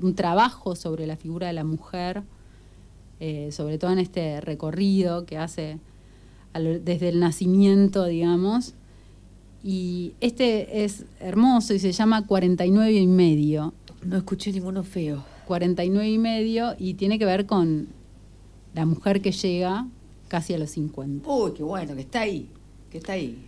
un 0.00 0.14
trabajo 0.14 0.76
sobre 0.76 1.08
la 1.08 1.16
figura 1.16 1.48
de 1.48 1.52
la 1.52 1.64
mujer, 1.64 2.22
eh, 3.18 3.50
sobre 3.50 3.76
todo 3.76 3.90
en 3.90 3.98
este 3.98 4.40
recorrido 4.40 5.26
que 5.26 5.36
hace 5.36 5.80
desde 6.54 7.08
el 7.08 7.18
nacimiento, 7.18 8.04
digamos. 8.04 8.74
Y 9.64 10.12
este 10.20 10.84
es 10.84 11.06
hermoso 11.18 11.74
y 11.74 11.80
se 11.80 11.90
llama 11.90 12.24
49 12.24 12.92
y 12.92 13.06
medio. 13.08 13.74
No 14.04 14.16
escuché 14.16 14.52
ninguno 14.52 14.84
feo. 14.84 15.33
49 15.46 16.08
y 16.08 16.18
medio 16.18 16.74
y 16.78 16.94
tiene 16.94 17.18
que 17.18 17.24
ver 17.24 17.46
con 17.46 17.88
la 18.74 18.86
mujer 18.86 19.20
que 19.20 19.32
llega 19.32 19.86
casi 20.28 20.54
a 20.54 20.58
los 20.58 20.70
50. 20.70 21.28
Uy, 21.28 21.52
qué 21.52 21.62
bueno, 21.62 21.94
que 21.94 22.00
está 22.00 22.20
ahí, 22.20 22.48
que 22.90 22.98
está 22.98 23.12
ahí. 23.12 23.38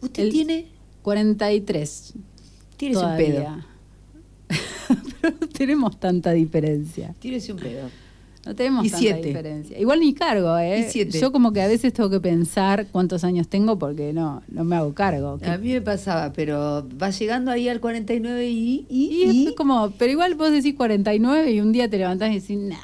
¿Usted 0.00 0.30
tiene? 0.30 0.66
43. 1.02 2.14
Tienes 2.76 2.98
un 2.98 3.16
pedo. 3.16 3.46
Pero 5.20 5.36
no 5.40 5.48
tenemos 5.48 5.98
tanta 5.98 6.32
diferencia. 6.32 7.14
Tienes 7.18 7.48
un 7.48 7.56
pedo. 7.56 7.88
No 8.46 8.54
tenemos 8.54 8.90
tanta 8.90 9.16
diferencia. 9.16 9.78
Igual 9.78 10.00
ni 10.00 10.12
cargo, 10.12 10.58
¿eh? 10.58 10.86
Yo 11.10 11.32
como 11.32 11.52
que 11.52 11.62
a 11.62 11.66
veces 11.66 11.92
tengo 11.94 12.10
que 12.10 12.20
pensar 12.20 12.88
cuántos 12.92 13.24
años 13.24 13.48
tengo 13.48 13.78
porque 13.78 14.12
no, 14.12 14.42
no 14.48 14.64
me 14.64 14.76
hago 14.76 14.92
cargo. 14.92 15.38
A 15.46 15.56
mí 15.56 15.72
me 15.72 15.80
pasaba, 15.80 16.32
pero 16.32 16.86
vas 16.94 17.18
llegando 17.18 17.50
ahí 17.50 17.68
al 17.68 17.80
49 17.80 18.46
y... 18.48 18.86
Y, 18.90 19.46
es 19.48 19.54
como, 19.54 19.92
pero 19.98 20.12
igual 20.12 20.34
vos 20.34 20.52
decís 20.52 20.74
49 20.74 21.52
y 21.52 21.60
un 21.60 21.72
día 21.72 21.88
te 21.88 21.96
levantás 21.96 22.30
y 22.32 22.40
decís, 22.40 22.58
nah. 22.58 22.76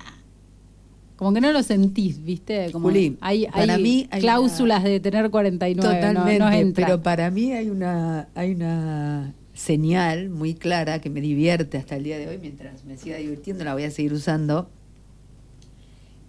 Como 1.16 1.34
que 1.34 1.42
no 1.42 1.52
lo 1.52 1.62
sentís, 1.62 2.24
¿viste? 2.24 2.70
Como 2.72 2.88
Juli, 2.88 3.18
hay, 3.20 3.46
para 3.46 3.76
mí 3.76 4.08
hay 4.10 4.22
cláusulas 4.22 4.82
de 4.82 5.00
tener 5.00 5.28
49. 5.28 6.00
Totalmente, 6.00 6.72
pero 6.80 7.02
para 7.02 7.30
mí 7.30 7.52
hay 7.52 7.68
una, 7.68 8.28
hay 8.34 8.52
una 8.52 9.34
señal 9.52 10.30
muy 10.30 10.54
clara 10.54 11.02
que 11.02 11.10
me 11.10 11.20
divierte 11.20 11.76
hasta 11.76 11.96
el 11.96 12.04
día 12.04 12.16
de 12.16 12.28
hoy, 12.28 12.38
mientras 12.38 12.86
me 12.86 12.96
siga 12.96 13.18
divirtiendo 13.18 13.64
la 13.64 13.74
voy 13.74 13.82
a 13.82 13.90
seguir 13.90 14.14
usando 14.14 14.70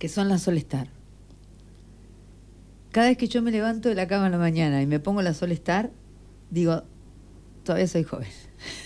que 0.01 0.09
son 0.09 0.29
las 0.29 0.41
Solestar. 0.41 0.87
Cada 2.91 3.09
vez 3.09 3.19
que 3.19 3.27
yo 3.27 3.43
me 3.43 3.51
levanto 3.51 3.87
de 3.87 3.93
la 3.93 4.07
cama 4.07 4.25
en 4.25 4.31
la 4.31 4.39
mañana 4.39 4.81
y 4.81 4.87
me 4.87 4.99
pongo 4.99 5.21
la 5.21 5.35
Solestar, 5.35 5.91
digo, 6.49 6.81
todavía 7.63 7.85
soy 7.85 8.03
joven. 8.03 8.27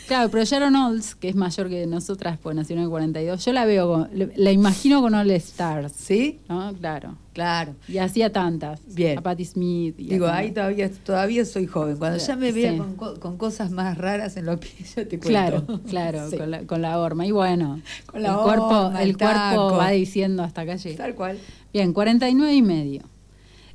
Claro, 0.08 0.30
pero 0.30 0.44
Sharon 0.44 0.76
Olds, 0.76 1.16
que 1.16 1.30
es 1.30 1.36
mayor 1.36 1.70
que 1.70 1.88
nosotras, 1.88 2.38
pues 2.42 2.56
nació 2.56 2.76
en 2.76 2.84
el 2.84 2.90
42, 2.90 3.44
yo 3.44 3.54
la 3.54 3.66
veo, 3.66 4.08
la 4.12 4.52
imagino 4.52 5.02
con 5.02 5.16
All 5.16 5.32
Stars. 5.32 5.94
¿Sí? 5.94 6.40
¿No? 6.48 6.74
Claro. 6.76 7.18
Claro. 7.36 7.76
Y 7.90 7.98
hacía 7.98 8.32
tantas. 8.32 8.80
Bien. 8.96 9.18
A 9.18 9.22
Patti 9.22 9.44
Smith. 9.44 9.98
Digo, 9.98 10.28
ahí 10.28 10.52
todavía, 10.52 10.90
todavía 10.90 11.44
soy 11.44 11.68
joven. 11.68 11.98
Cuando 11.98 12.18
ya 12.18 12.38
me 12.38 12.54
vea 12.54 12.78
con, 12.96 13.38
cosas 13.38 13.72
más 13.72 13.98
raras 13.98 14.38
en 14.38 14.46
los 14.46 14.58
pies, 14.58 14.96
yo 14.96 15.06
te 15.06 15.20
cuento. 15.20 15.28
Claro, 15.28 15.66
claro, 15.90 16.20
con, 16.38 16.52
la, 16.52 16.64
con 16.66 16.82
la 16.82 16.98
horma. 16.98 17.26
Y 17.26 17.32
bueno, 17.32 17.82
con 18.06 18.24
la 18.24 18.30
el, 18.30 18.36
cuerpo, 18.36 18.94
el, 18.98 19.18
cuerpo 19.18 19.76
va 19.76 19.90
diciendo 19.90 20.44
hasta 20.44 20.66
calle. 20.66 20.94
Tal 20.94 21.14
cual. 21.14 21.38
Bien, 21.74 21.92
49 21.92 22.54
y 22.54 22.62
medio. 22.62 23.04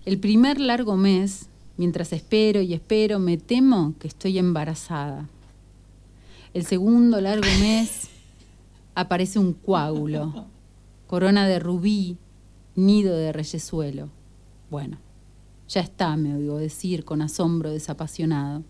El 0.07 0.19
primer 0.19 0.59
largo 0.59 0.97
mes, 0.97 1.47
mientras 1.77 2.15
espero 2.15 2.63
y 2.63 2.73
espero, 2.73 3.19
me 3.19 3.37
temo 3.37 3.93
que 3.99 4.09
estoy 4.09 4.39
embarazada. 4.39 5.29
El 6.53 6.67
segundo 6.67 7.21
largo 7.21 7.47
mes 7.61 8.09
aparece 8.97 9.39
un 9.39 9.53
coágulo, 9.53 10.47
corona 11.07 11.47
de 11.47 11.61
rubí, 11.61 12.17
nido 12.75 13.17
de 13.17 13.33
reyesuelo. 13.33 14.09
Bueno, 14.69 14.99
ya 15.69 15.81
está, 15.81 16.17
me 16.17 16.35
oigo 16.35 16.59
decir 16.59 17.05
con 17.05 17.23
asombro 17.23 17.71
desapasionado. 17.71 18.65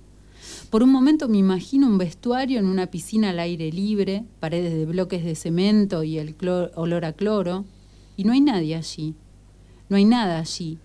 Por 0.68 0.82
un 0.82 0.90
momento 0.90 1.26
me 1.26 1.38
imagino 1.38 1.86
un 1.86 1.96
vestuario 1.96 2.58
en 2.58 2.66
una 2.66 2.88
piscina 2.88 3.30
al 3.30 3.38
aire 3.38 3.72
libre, 3.72 4.24
paredes 4.40 4.74
de 4.74 4.84
bloques 4.84 5.24
de 5.24 5.34
cemento 5.34 6.02
y 6.02 6.18
el 6.18 6.36
olor 6.74 7.06
a 7.06 7.14
cloro, 7.14 7.64
y 8.14 8.24
no 8.24 8.34
hay 8.34 8.42
nadie 8.42 8.76
allí. 8.76 9.14
No 9.88 9.96
hay 9.96 10.04
nada 10.04 10.38
allí, 10.38 10.78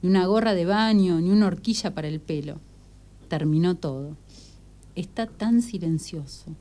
ni 0.00 0.08
una 0.08 0.24
gorra 0.24 0.54
de 0.54 0.64
baño, 0.64 1.20
ni 1.20 1.28
una 1.28 1.48
horquilla 1.48 1.94
para 1.94 2.08
el 2.08 2.20
pelo. 2.20 2.58
Terminó 3.28 3.74
todo 3.76 4.16
está 4.94 5.26
tan 5.26 5.62
silencioso. 5.62 6.54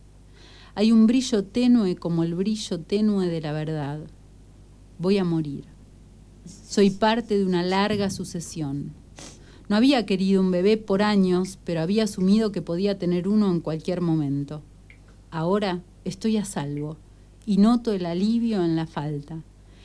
Hay 0.73 0.91
un 0.91 1.05
brillo 1.05 1.43
tenue 1.43 1.95
como 1.95 2.23
el 2.23 2.35
brillo 2.35 2.79
tenue 2.79 3.27
de 3.27 3.41
la 3.41 3.51
verdad. 3.51 3.99
Voy 4.99 5.17
a 5.17 5.23
morir. 5.23 5.65
Soy 6.45 6.89
parte 6.89 7.37
de 7.37 7.45
una 7.45 7.63
larga 7.63 8.09
sucesión. 8.09 8.93
No 9.67 9.75
había 9.75 10.05
querido 10.05 10.41
un 10.41 10.51
bebé 10.51 10.77
por 10.77 11.01
años, 11.01 11.57
pero 11.63 11.81
había 11.81 12.03
asumido 12.03 12.51
que 12.51 12.61
podía 12.61 12.97
tener 12.97 13.27
uno 13.27 13.51
en 13.51 13.59
cualquier 13.59 14.01
momento. 14.01 14.61
Ahora 15.29 15.81
estoy 16.03 16.37
a 16.37 16.45
salvo 16.45 16.97
y 17.45 17.57
noto 17.57 17.91
el 17.93 18.05
alivio 18.05 18.63
en 18.63 18.75
la 18.75 18.87
falta. 18.87 19.43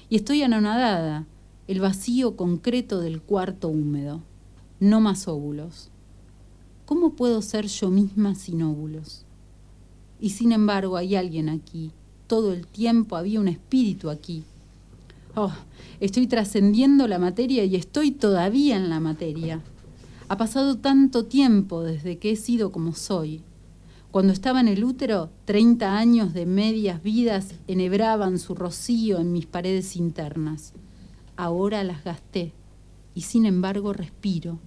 Y 0.09 0.17
estoy 0.17 0.43
anonadada, 0.43 1.27
el 1.69 1.81
vacío 1.81 2.37
concreto 2.37 3.01
del 3.01 3.23
cuarto 3.23 3.69
húmedo. 3.69 4.23
No 4.79 5.01
más 5.01 5.27
óvulos. 5.27 5.91
¿Cómo 6.87 7.15
puedo 7.15 7.43
ser 7.43 7.67
yo 7.67 7.91
misma 7.91 8.37
sin 8.37 8.63
óvulos? 8.63 9.25
Y 10.21 10.31
sin 10.31 10.53
embargo 10.53 10.97
hay 10.97 11.17
alguien 11.17 11.49
aquí. 11.49 11.91
Todo 12.29 12.53
el 12.53 12.69
tiempo 12.69 13.17
había 13.17 13.41
un 13.41 13.49
espíritu 13.49 14.09
aquí. 14.09 14.45
Oh, 15.35 15.53
estoy 15.99 16.29
trascendiendo 16.29 17.09
la 17.09 17.19
materia 17.19 17.65
y 17.65 17.75
estoy 17.75 18.13
todavía 18.13 18.77
en 18.77 18.89
la 18.89 19.01
materia. 19.01 19.63
Ha 20.29 20.37
pasado 20.37 20.79
tanto 20.79 21.25
tiempo 21.25 21.83
desde 21.83 22.19
que 22.19 22.31
he 22.31 22.37
sido 22.37 22.71
como 22.71 22.95
soy. 22.95 23.43
Cuando 24.13 24.33
estaba 24.33 24.61
en 24.61 24.69
el 24.69 24.85
útero, 24.85 25.31
30 25.45 25.99
años 25.99 26.35
de 26.35 26.47
medias 26.47 27.03
vidas 27.03 27.57
enhebraban 27.67 28.39
su 28.39 28.55
rocío 28.55 29.19
en 29.19 29.33
mis 29.33 29.47
paredes 29.47 29.97
internas. 29.97 30.73
Ahora 31.37 31.83
las 31.83 32.05
gasté 32.05 32.53
y 33.13 33.23
sin 33.23 33.45
embargo 33.45 33.93
respiro 33.93 34.61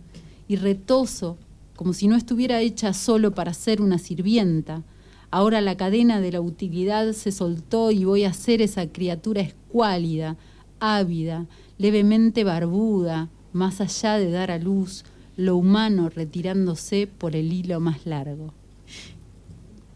y 0.50 0.58
retoso 0.58 1.38
como 1.80 1.94
si 1.94 2.10
no 2.10 2.18
estuviera 2.18 2.60
hecha 2.60 2.92
solo 2.92 3.34
para 3.34 3.54
ser 3.54 3.82
una 3.82 4.00
sirvienta. 4.00 4.84
Ahora 5.32 5.62
la 5.62 5.78
cadena 5.78 6.20
de 6.20 6.34
la 6.34 6.42
utilidad 6.42 7.14
se 7.14 7.32
soltó 7.32 7.92
y 7.92 8.04
voy 8.04 8.26
a 8.26 8.34
ser 8.34 8.62
esa 8.62 8.88
criatura 8.88 9.40
escuálida, 9.40 10.36
ávida, 10.82 11.46
levemente 11.78 12.44
barbuda, 12.44 13.30
más 13.54 13.80
allá 13.80 14.18
de 14.18 14.30
dar 14.30 14.52
a 14.52 14.58
luz, 14.58 15.06
lo 15.38 15.56
humano 15.56 16.10
retirándose 16.10 17.08
por 17.08 17.34
el 17.38 17.54
hilo 17.54 17.80
más 17.80 18.06
largo. 18.06 18.54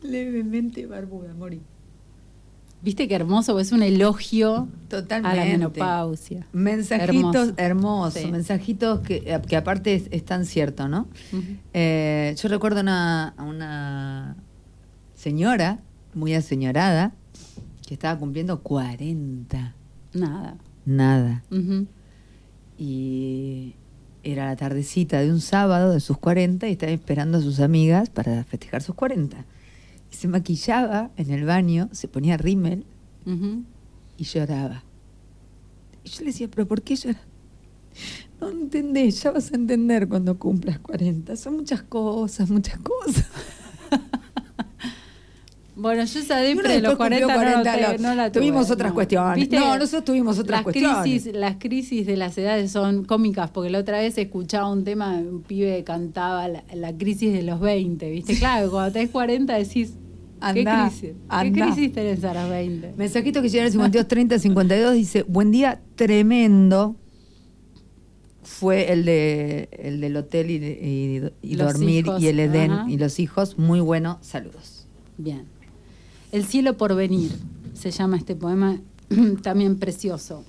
Levemente 0.01 0.85
barbuda, 0.85 1.33
Mori. 1.33 1.59
¿Viste 2.83 3.07
qué 3.07 3.15
hermoso? 3.15 3.57
Es 3.59 3.71
un 3.71 3.81
elogio 3.81 4.67
Totalmente. 4.89 5.39
a 5.39 5.45
la 5.45 5.49
menopausia. 5.49 6.45
Mensajitos 6.51 7.53
hermosos, 7.55 8.29
mensajitos 8.29 8.99
que, 8.99 9.39
que 9.47 9.55
aparte 9.55 10.03
es, 10.11 10.25
tan 10.25 10.45
cierto, 10.45 10.89
¿no? 10.89 11.07
Eh, 11.73 12.35
yo 12.37 12.49
recuerdo 12.49 12.81
una, 12.81 13.29
a 13.29 13.43
una 13.43 14.35
señora 15.15 15.79
muy 16.13 16.33
aseñorada, 16.33 17.13
que 17.87 17.93
estaba 17.93 18.19
cumpliendo 18.19 18.61
40. 18.61 19.75
Nada. 20.13 20.57
Nada. 20.85 21.43
Y 22.77 23.75
era 24.23 24.47
la 24.47 24.55
tardecita 24.57 25.21
de 25.21 25.31
un 25.31 25.39
sábado 25.39 25.93
de 25.93 25.99
sus 26.01 26.17
40 26.17 26.67
y 26.67 26.73
estaba 26.73 26.91
esperando 26.91 27.37
a 27.37 27.41
sus 27.41 27.59
amigas 27.61 28.09
para 28.09 28.43
festejar 28.43 28.81
sus 28.81 28.95
40. 28.95 29.45
Se 30.15 30.27
maquillaba 30.27 31.11
en 31.17 31.31
el 31.31 31.43
baño, 31.43 31.89
se 31.91 32.07
ponía 32.07 32.37
rímel 32.37 32.85
y 34.17 34.23
lloraba. 34.23 34.83
Y 36.03 36.09
yo 36.09 36.19
le 36.21 36.25
decía, 36.27 36.47
pero 36.49 36.67
¿por 36.67 36.81
qué 36.81 36.95
lloras? 36.95 37.21
No 38.39 38.49
entendés, 38.49 39.21
ya 39.21 39.31
vas 39.31 39.51
a 39.51 39.55
entender 39.55 40.07
cuando 40.07 40.37
cumplas 40.37 40.79
40. 40.79 41.35
Son 41.35 41.55
muchas 41.57 41.83
cosas, 41.83 42.49
muchas 42.49 42.77
cosas. 42.79 43.25
Bueno, 45.75 46.03
yo 46.05 46.19
esa 46.19 46.37
depre 46.37 46.69
de 46.75 46.81
los 46.81 46.91
después 46.91 47.09
cumplió 47.09 47.27
40, 47.27 47.57
no, 47.57 47.63
40, 47.63 47.91
te- 47.97 47.97
no 48.03 48.13
la 48.13 48.31
tuve, 48.31 48.41
tuvimos 48.41 48.69
otras 48.69 48.91
no. 48.91 48.93
cuestiones. 48.93 49.35
¿Viste? 49.37 49.59
No, 49.59 49.75
nosotros 49.77 50.05
tuvimos 50.05 50.37
otras 50.37 50.59
las 50.59 50.63
cuestiones. 50.63 50.97
Crisis, 51.01 51.33
las 51.33 51.55
crisis 51.57 52.05
de 52.05 52.15
las 52.15 52.37
edades 52.37 52.71
son 52.71 53.05
cómicas, 53.05 53.49
porque 53.49 53.71
la 53.71 53.79
otra 53.79 53.99
vez 53.99 54.15
escuchaba 54.19 54.69
un 54.71 54.83
tema, 54.83 55.15
un 55.17 55.41
pibe 55.41 55.83
cantaba 55.83 56.47
la, 56.47 56.63
la 56.75 56.95
crisis 56.95 57.33
de 57.33 57.41
los 57.41 57.59
20, 57.59 58.07
¿viste? 58.11 58.37
Claro, 58.37 58.69
cuando 58.69 58.93
tenés 58.93 59.09
40 59.09 59.51
decís, 59.55 59.95
¿qué 60.53 60.59
Andá, 60.59 60.87
crisis? 60.89 61.11
¿Qué 61.41 61.51
crisis 61.51 61.91
tenés 61.93 62.23
a 62.23 62.33
los 62.33 62.49
20? 62.49 62.93
Mensajito 62.97 63.41
que 63.41 63.49
llega 63.49 63.65
al 63.65 63.71
52 63.71 64.07
30 64.07 64.39
52 64.39 64.93
dice, 64.95 65.23
buen 65.23 65.51
día 65.51 65.79
tremendo. 65.95 66.95
Fue 68.41 68.91
el 68.91 69.05
de 69.05 69.69
el 69.71 70.01
del 70.01 70.17
hotel 70.17 70.51
y, 70.51 70.55
y- 70.55 71.51
y 71.53 71.55
dormir 71.55 72.05
hijos, 72.05 72.21
y 72.21 72.27
el 72.27 72.39
Edén 72.41 72.89
y 72.89 72.97
los 72.97 73.19
hijos. 73.19 73.57
Muy 73.57 73.79
bueno, 73.79 74.17
saludos. 74.21 74.85
Bien. 75.17 75.45
El 76.33 76.43
cielo 76.45 76.75
por 76.75 76.93
venir 76.95 77.31
se 77.73 77.91
llama 77.91 78.17
este 78.17 78.35
poema, 78.35 78.81
también 79.43 79.77
precioso. 79.77 80.43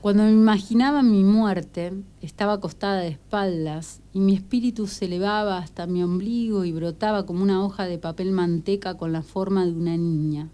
Cuando 0.00 0.22
me 0.22 0.32
imaginaba 0.32 1.02
mi 1.02 1.24
muerte, 1.24 1.92
estaba 2.22 2.54
acostada 2.54 3.02
de 3.02 3.08
espaldas 3.08 4.00
y 4.14 4.20
mi 4.20 4.34
espíritu 4.34 4.86
se 4.86 5.04
elevaba 5.04 5.58
hasta 5.58 5.86
mi 5.86 6.02
ombligo 6.02 6.64
y 6.64 6.72
brotaba 6.72 7.26
como 7.26 7.42
una 7.42 7.62
hoja 7.62 7.84
de 7.84 7.98
papel 7.98 8.32
manteca 8.32 8.96
con 8.96 9.12
la 9.12 9.20
forma 9.20 9.66
de 9.66 9.72
una 9.72 9.98
niña. 9.98 10.48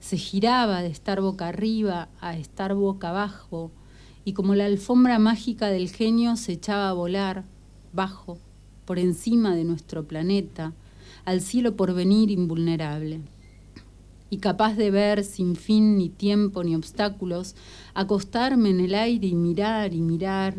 Se 0.00 0.16
giraba 0.16 0.80
de 0.80 0.88
estar 0.88 1.20
boca 1.20 1.48
arriba 1.48 2.08
a 2.22 2.38
estar 2.38 2.74
boca 2.74 3.10
abajo 3.10 3.70
y 4.24 4.32
como 4.32 4.54
la 4.54 4.64
alfombra 4.64 5.18
mágica 5.18 5.66
del 5.66 5.90
genio 5.90 6.36
se 6.36 6.52
echaba 6.52 6.88
a 6.88 6.94
volar 6.94 7.44
bajo, 7.92 8.38
por 8.86 8.98
encima 8.98 9.54
de 9.54 9.64
nuestro 9.64 10.04
planeta, 10.08 10.72
al 11.26 11.42
cielo 11.42 11.76
por 11.76 11.92
venir 11.92 12.30
invulnerable 12.30 13.20
y 14.32 14.38
capaz 14.38 14.76
de 14.76 14.90
ver 14.90 15.24
sin 15.24 15.56
fin 15.56 15.98
ni 15.98 16.08
tiempo 16.08 16.64
ni 16.64 16.74
obstáculos, 16.74 17.54
acostarme 17.92 18.70
en 18.70 18.80
el 18.80 18.94
aire 18.94 19.26
y 19.26 19.34
mirar 19.34 19.92
y 19.92 20.00
mirar, 20.00 20.56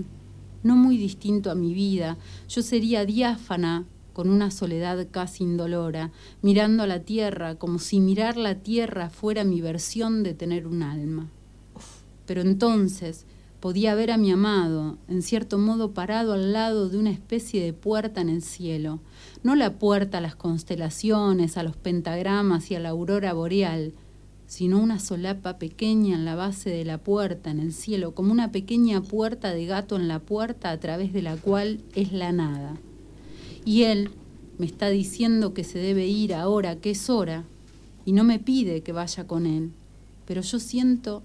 no 0.62 0.76
muy 0.76 0.96
distinto 0.96 1.50
a 1.50 1.56
mi 1.56 1.74
vida, 1.74 2.20
yo 2.48 2.62
sería 2.62 3.04
diáfana 3.04 3.88
con 4.14 4.30
una 4.30 4.52
soledad 4.52 5.08
casi 5.10 5.44
indolora, 5.44 6.12
mirando 6.44 6.84
a 6.84 6.88
la 6.88 7.00
tierra 7.00 7.56
como 7.56 7.80
si 7.80 8.00
mirar 8.00 8.38
la 8.38 8.60
tierra 8.60 9.10
fuera 9.10 9.44
mi 9.44 9.60
versión 9.60 10.22
de 10.22 10.36
tener 10.36 10.68
un 10.68 10.84
alma. 10.84 11.32
Pero 12.28 12.42
entonces 12.42 13.26
podía 13.64 13.96
ver 13.96 14.12
a 14.12 14.18
mi 14.18 14.30
amado, 14.30 14.98
en 15.08 15.22
cierto 15.22 15.58
modo 15.58 15.94
parado 15.94 16.34
al 16.34 16.52
lado 16.52 16.90
de 16.90 16.98
una 16.98 17.12
especie 17.12 17.64
de 17.64 17.72
puerta 17.72 18.20
en 18.20 18.28
el 18.28 18.42
cielo, 18.42 19.00
no 19.42 19.56
la 19.56 19.80
puerta 19.80 20.18
a 20.18 20.22
las 20.22 20.36
constelaciones, 20.36 21.56
a 21.56 21.64
los 21.64 21.78
pentagramas 21.78 22.70
y 22.72 22.76
a 22.76 22.82
la 22.82 22.90
aurora 22.90 23.32
boreal, 23.32 23.94
sino 24.48 24.80
una 24.80 25.00
solapa 25.00 25.60
pequeña 25.60 26.14
en 26.14 26.26
la 26.26 26.36
base 26.36 26.72
de 26.72 26.84
la 26.84 26.98
puerta 26.98 27.52
en 27.52 27.62
el 27.62 27.72
cielo, 27.72 28.14
como 28.14 28.34
una 28.34 28.52
pequeña 28.52 29.02
puerta 29.02 29.54
de 29.54 29.66
gato 29.66 29.96
en 29.96 30.10
la 30.10 30.20
puerta 30.20 30.70
a 30.70 30.78
través 30.82 31.14
de 31.14 31.22
la 31.22 31.38
cual 31.38 31.80
es 31.96 32.12
la 32.12 32.34
nada. 32.34 32.76
Y 33.64 33.84
él 33.84 34.10
me 34.58 34.66
está 34.66 34.90
diciendo 34.90 35.54
que 35.54 35.64
se 35.64 35.80
debe 35.80 36.06
ir 36.06 36.34
ahora, 36.34 36.76
que 36.76 36.92
es 36.92 37.10
hora, 37.10 37.46
y 38.04 38.12
no 38.12 38.26
me 38.26 38.40
pide 38.40 38.82
que 38.82 38.92
vaya 38.92 39.26
con 39.26 39.46
él, 39.46 39.72
pero 40.26 40.42
yo 40.42 40.60
siento 40.60 41.24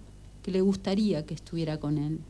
que 0.49 0.53
le 0.53 0.63
gustaría 0.63 1.27
que 1.27 1.35
estuviera 1.35 1.79
con 1.79 1.99
él. 1.99 2.21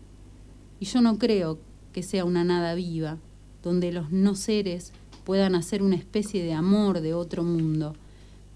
Y 0.80 0.86
yo 0.86 1.00
no 1.00 1.18
creo 1.18 1.60
que 1.92 2.02
sea 2.02 2.24
una 2.24 2.42
nada 2.42 2.74
viva, 2.74 3.18
donde 3.62 3.92
los 3.92 4.10
no 4.10 4.34
seres 4.34 4.92
puedan 5.22 5.54
hacer 5.54 5.84
una 5.84 5.94
especie 5.94 6.42
de 6.42 6.52
amor 6.52 7.00
de 7.00 7.14
otro 7.14 7.44
mundo. 7.44 7.94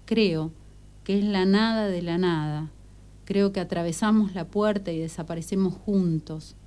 Creo 0.05 0.51
que 1.05 1.17
es 1.17 1.23
la 1.23 1.45
nada 1.45 1.87
de 1.87 2.01
la 2.01 2.17
nada. 2.17 2.71
Creo 3.23 3.53
que 3.53 3.61
atravesamos 3.61 4.35
la 4.35 4.47
puerta 4.47 4.91
y 4.91 4.99
desaparecemos 4.99 5.75
juntos. 5.75 6.57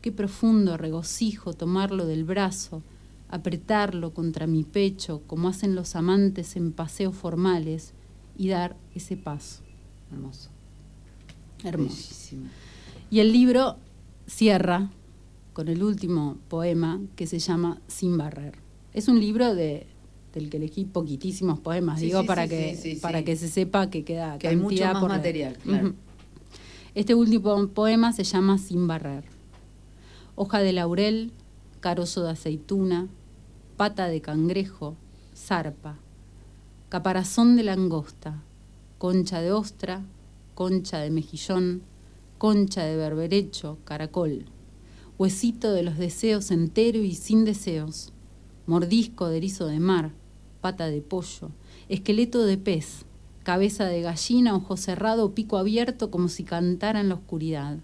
Qué 0.00 0.10
profundo 0.10 0.76
regocijo 0.76 1.52
tomarlo 1.52 2.06
del 2.06 2.24
brazo, 2.24 2.82
apretarlo 3.28 4.14
contra 4.14 4.48
mi 4.48 4.64
pecho, 4.64 5.22
como 5.28 5.46
hacen 5.46 5.76
los 5.76 5.94
amantes 5.94 6.56
en 6.56 6.72
paseos 6.72 7.14
formales, 7.14 7.94
y 8.36 8.48
dar 8.48 8.74
ese 8.96 9.16
paso. 9.16 9.62
Hermoso. 10.10 10.50
Hermoso. 11.64 11.94
Bellísimo. 11.94 12.46
Y 13.10 13.20
el 13.20 13.32
libro 13.32 13.76
cierra 14.26 14.90
con 15.52 15.68
el 15.68 15.82
último 15.82 16.38
poema 16.48 17.00
que 17.16 17.26
se 17.26 17.38
llama 17.38 17.80
Sin 17.86 18.16
barrer. 18.16 18.54
Es 18.94 19.08
un 19.08 19.20
libro 19.20 19.54
de, 19.54 19.86
del 20.32 20.50
que 20.50 20.56
elegí 20.56 20.84
poquitísimos 20.84 21.58
poemas, 21.60 22.00
Sí, 22.00 22.06
digo, 22.06 22.22
sí, 22.22 22.26
para, 22.26 22.46
sí, 22.46 22.50
que, 22.50 22.98
para 23.00 23.22
que 23.22 23.36
se 23.36 23.48
sepa 23.48 23.90
que 23.90 24.04
queda 24.04 24.38
Que 24.38 24.48
hay 24.48 24.56
mucho 24.56 24.84
más 24.84 25.00
por 25.00 25.10
material, 25.10 25.56
claro. 25.62 25.94
Este 26.94 27.14
último 27.14 27.68
poema 27.68 28.12
se 28.12 28.24
llama 28.24 28.58
Sin 28.58 28.86
barrer. 28.86 29.24
Hoja 30.34 30.58
de 30.58 30.72
laurel, 30.72 31.32
carozo 31.80 32.22
de 32.22 32.30
aceituna, 32.30 33.08
pata 33.76 34.08
de 34.08 34.20
cangrejo, 34.20 34.96
zarpa, 35.34 35.96
caparazón 36.90 37.56
de 37.56 37.62
langosta, 37.62 38.42
concha 38.98 39.40
de 39.40 39.52
ostra, 39.52 40.02
concha 40.54 40.98
de 40.98 41.10
mejillón, 41.10 41.82
concha 42.38 42.82
de 42.84 42.96
berberecho, 42.96 43.78
caracol, 43.84 44.46
huesito 45.18 45.72
de 45.72 45.82
los 45.82 45.98
deseos 45.98 46.50
entero 46.50 46.98
y 46.98 47.14
sin 47.14 47.44
deseos, 47.44 48.12
mordisco 48.66 49.28
de 49.28 49.38
erizo 49.38 49.66
de 49.66 49.80
mar, 49.80 50.12
pata 50.60 50.86
de 50.86 51.02
pollo, 51.02 51.50
esqueleto 51.88 52.44
de 52.44 52.58
pez, 52.58 53.04
cabeza 53.42 53.86
de 53.86 54.02
gallina, 54.02 54.54
ojo 54.54 54.76
cerrado, 54.76 55.34
pico 55.34 55.56
abierto 55.56 56.10
como 56.10 56.28
si 56.28 56.44
cantara 56.44 57.00
en 57.00 57.08
la 57.08 57.16
oscuridad, 57.16 57.78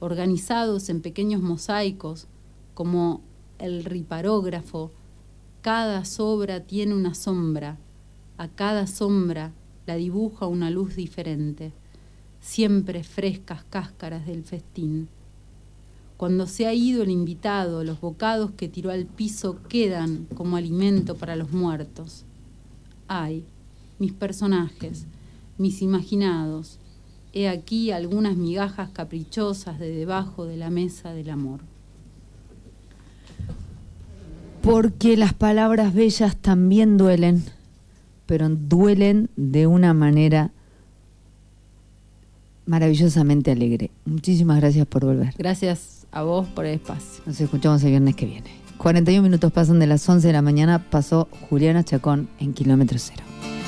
organizados 0.00 0.88
en 0.88 1.00
pequeños 1.00 1.42
mosaicos, 1.42 2.26
como 2.74 3.20
el 3.58 3.84
riparógrafo, 3.84 4.90
cada 5.60 6.04
sobra 6.04 6.60
tiene 6.64 6.94
una 6.94 7.14
sombra, 7.14 7.78
a 8.36 8.48
cada 8.48 8.86
sombra 8.86 9.52
la 9.86 9.96
dibuja 9.96 10.46
una 10.46 10.70
luz 10.70 10.96
diferente, 10.96 11.72
siempre 12.40 13.04
frescas 13.04 13.64
cáscaras 13.64 14.26
del 14.26 14.44
festín. 14.44 15.08
Cuando 16.16 16.46
se 16.46 16.66
ha 16.66 16.74
ido 16.74 17.02
el 17.02 17.10
invitado, 17.10 17.82
los 17.82 18.00
bocados 18.00 18.52
que 18.52 18.68
tiró 18.68 18.90
al 18.90 19.06
piso 19.06 19.58
quedan 19.68 20.26
como 20.34 20.56
alimento 20.56 21.16
para 21.16 21.34
los 21.34 21.52
muertos. 21.52 22.24
Ay, 23.08 23.44
mis 23.98 24.12
personajes, 24.12 25.06
mis 25.58 25.82
imaginados, 25.82 26.78
he 27.32 27.48
aquí 27.48 27.90
algunas 27.90 28.36
migajas 28.36 28.90
caprichosas 28.90 29.78
de 29.78 29.90
debajo 29.90 30.44
de 30.44 30.56
la 30.56 30.70
mesa 30.70 31.12
del 31.12 31.30
amor. 31.30 31.60
Porque 34.62 35.16
las 35.16 35.34
palabras 35.34 35.92
bellas 35.92 36.36
también 36.36 36.96
duelen, 36.96 37.42
pero 38.26 38.48
duelen 38.48 39.30
de 39.36 39.66
una 39.66 39.94
manera 39.94 40.50
maravillosamente 42.66 43.50
alegre. 43.50 43.90
Muchísimas 44.04 44.60
gracias 44.60 44.86
por 44.86 45.04
volver. 45.04 45.34
Gracias 45.36 46.06
a 46.12 46.22
vos 46.22 46.46
por 46.48 46.66
el 46.66 46.74
espacio. 46.74 47.22
Nos 47.26 47.40
escuchamos 47.40 47.82
el 47.82 47.90
viernes 47.90 48.14
que 48.16 48.26
viene. 48.26 48.50
41 48.78 49.22
minutos 49.22 49.52
pasan 49.52 49.78
de 49.78 49.86
las 49.86 50.08
11 50.08 50.26
de 50.26 50.32
la 50.32 50.42
mañana, 50.42 50.90
pasó 50.90 51.28
Juliana 51.48 51.84
Chacón 51.84 52.28
en 52.40 52.52
Kilómetro 52.52 52.98
Cero. 52.98 53.31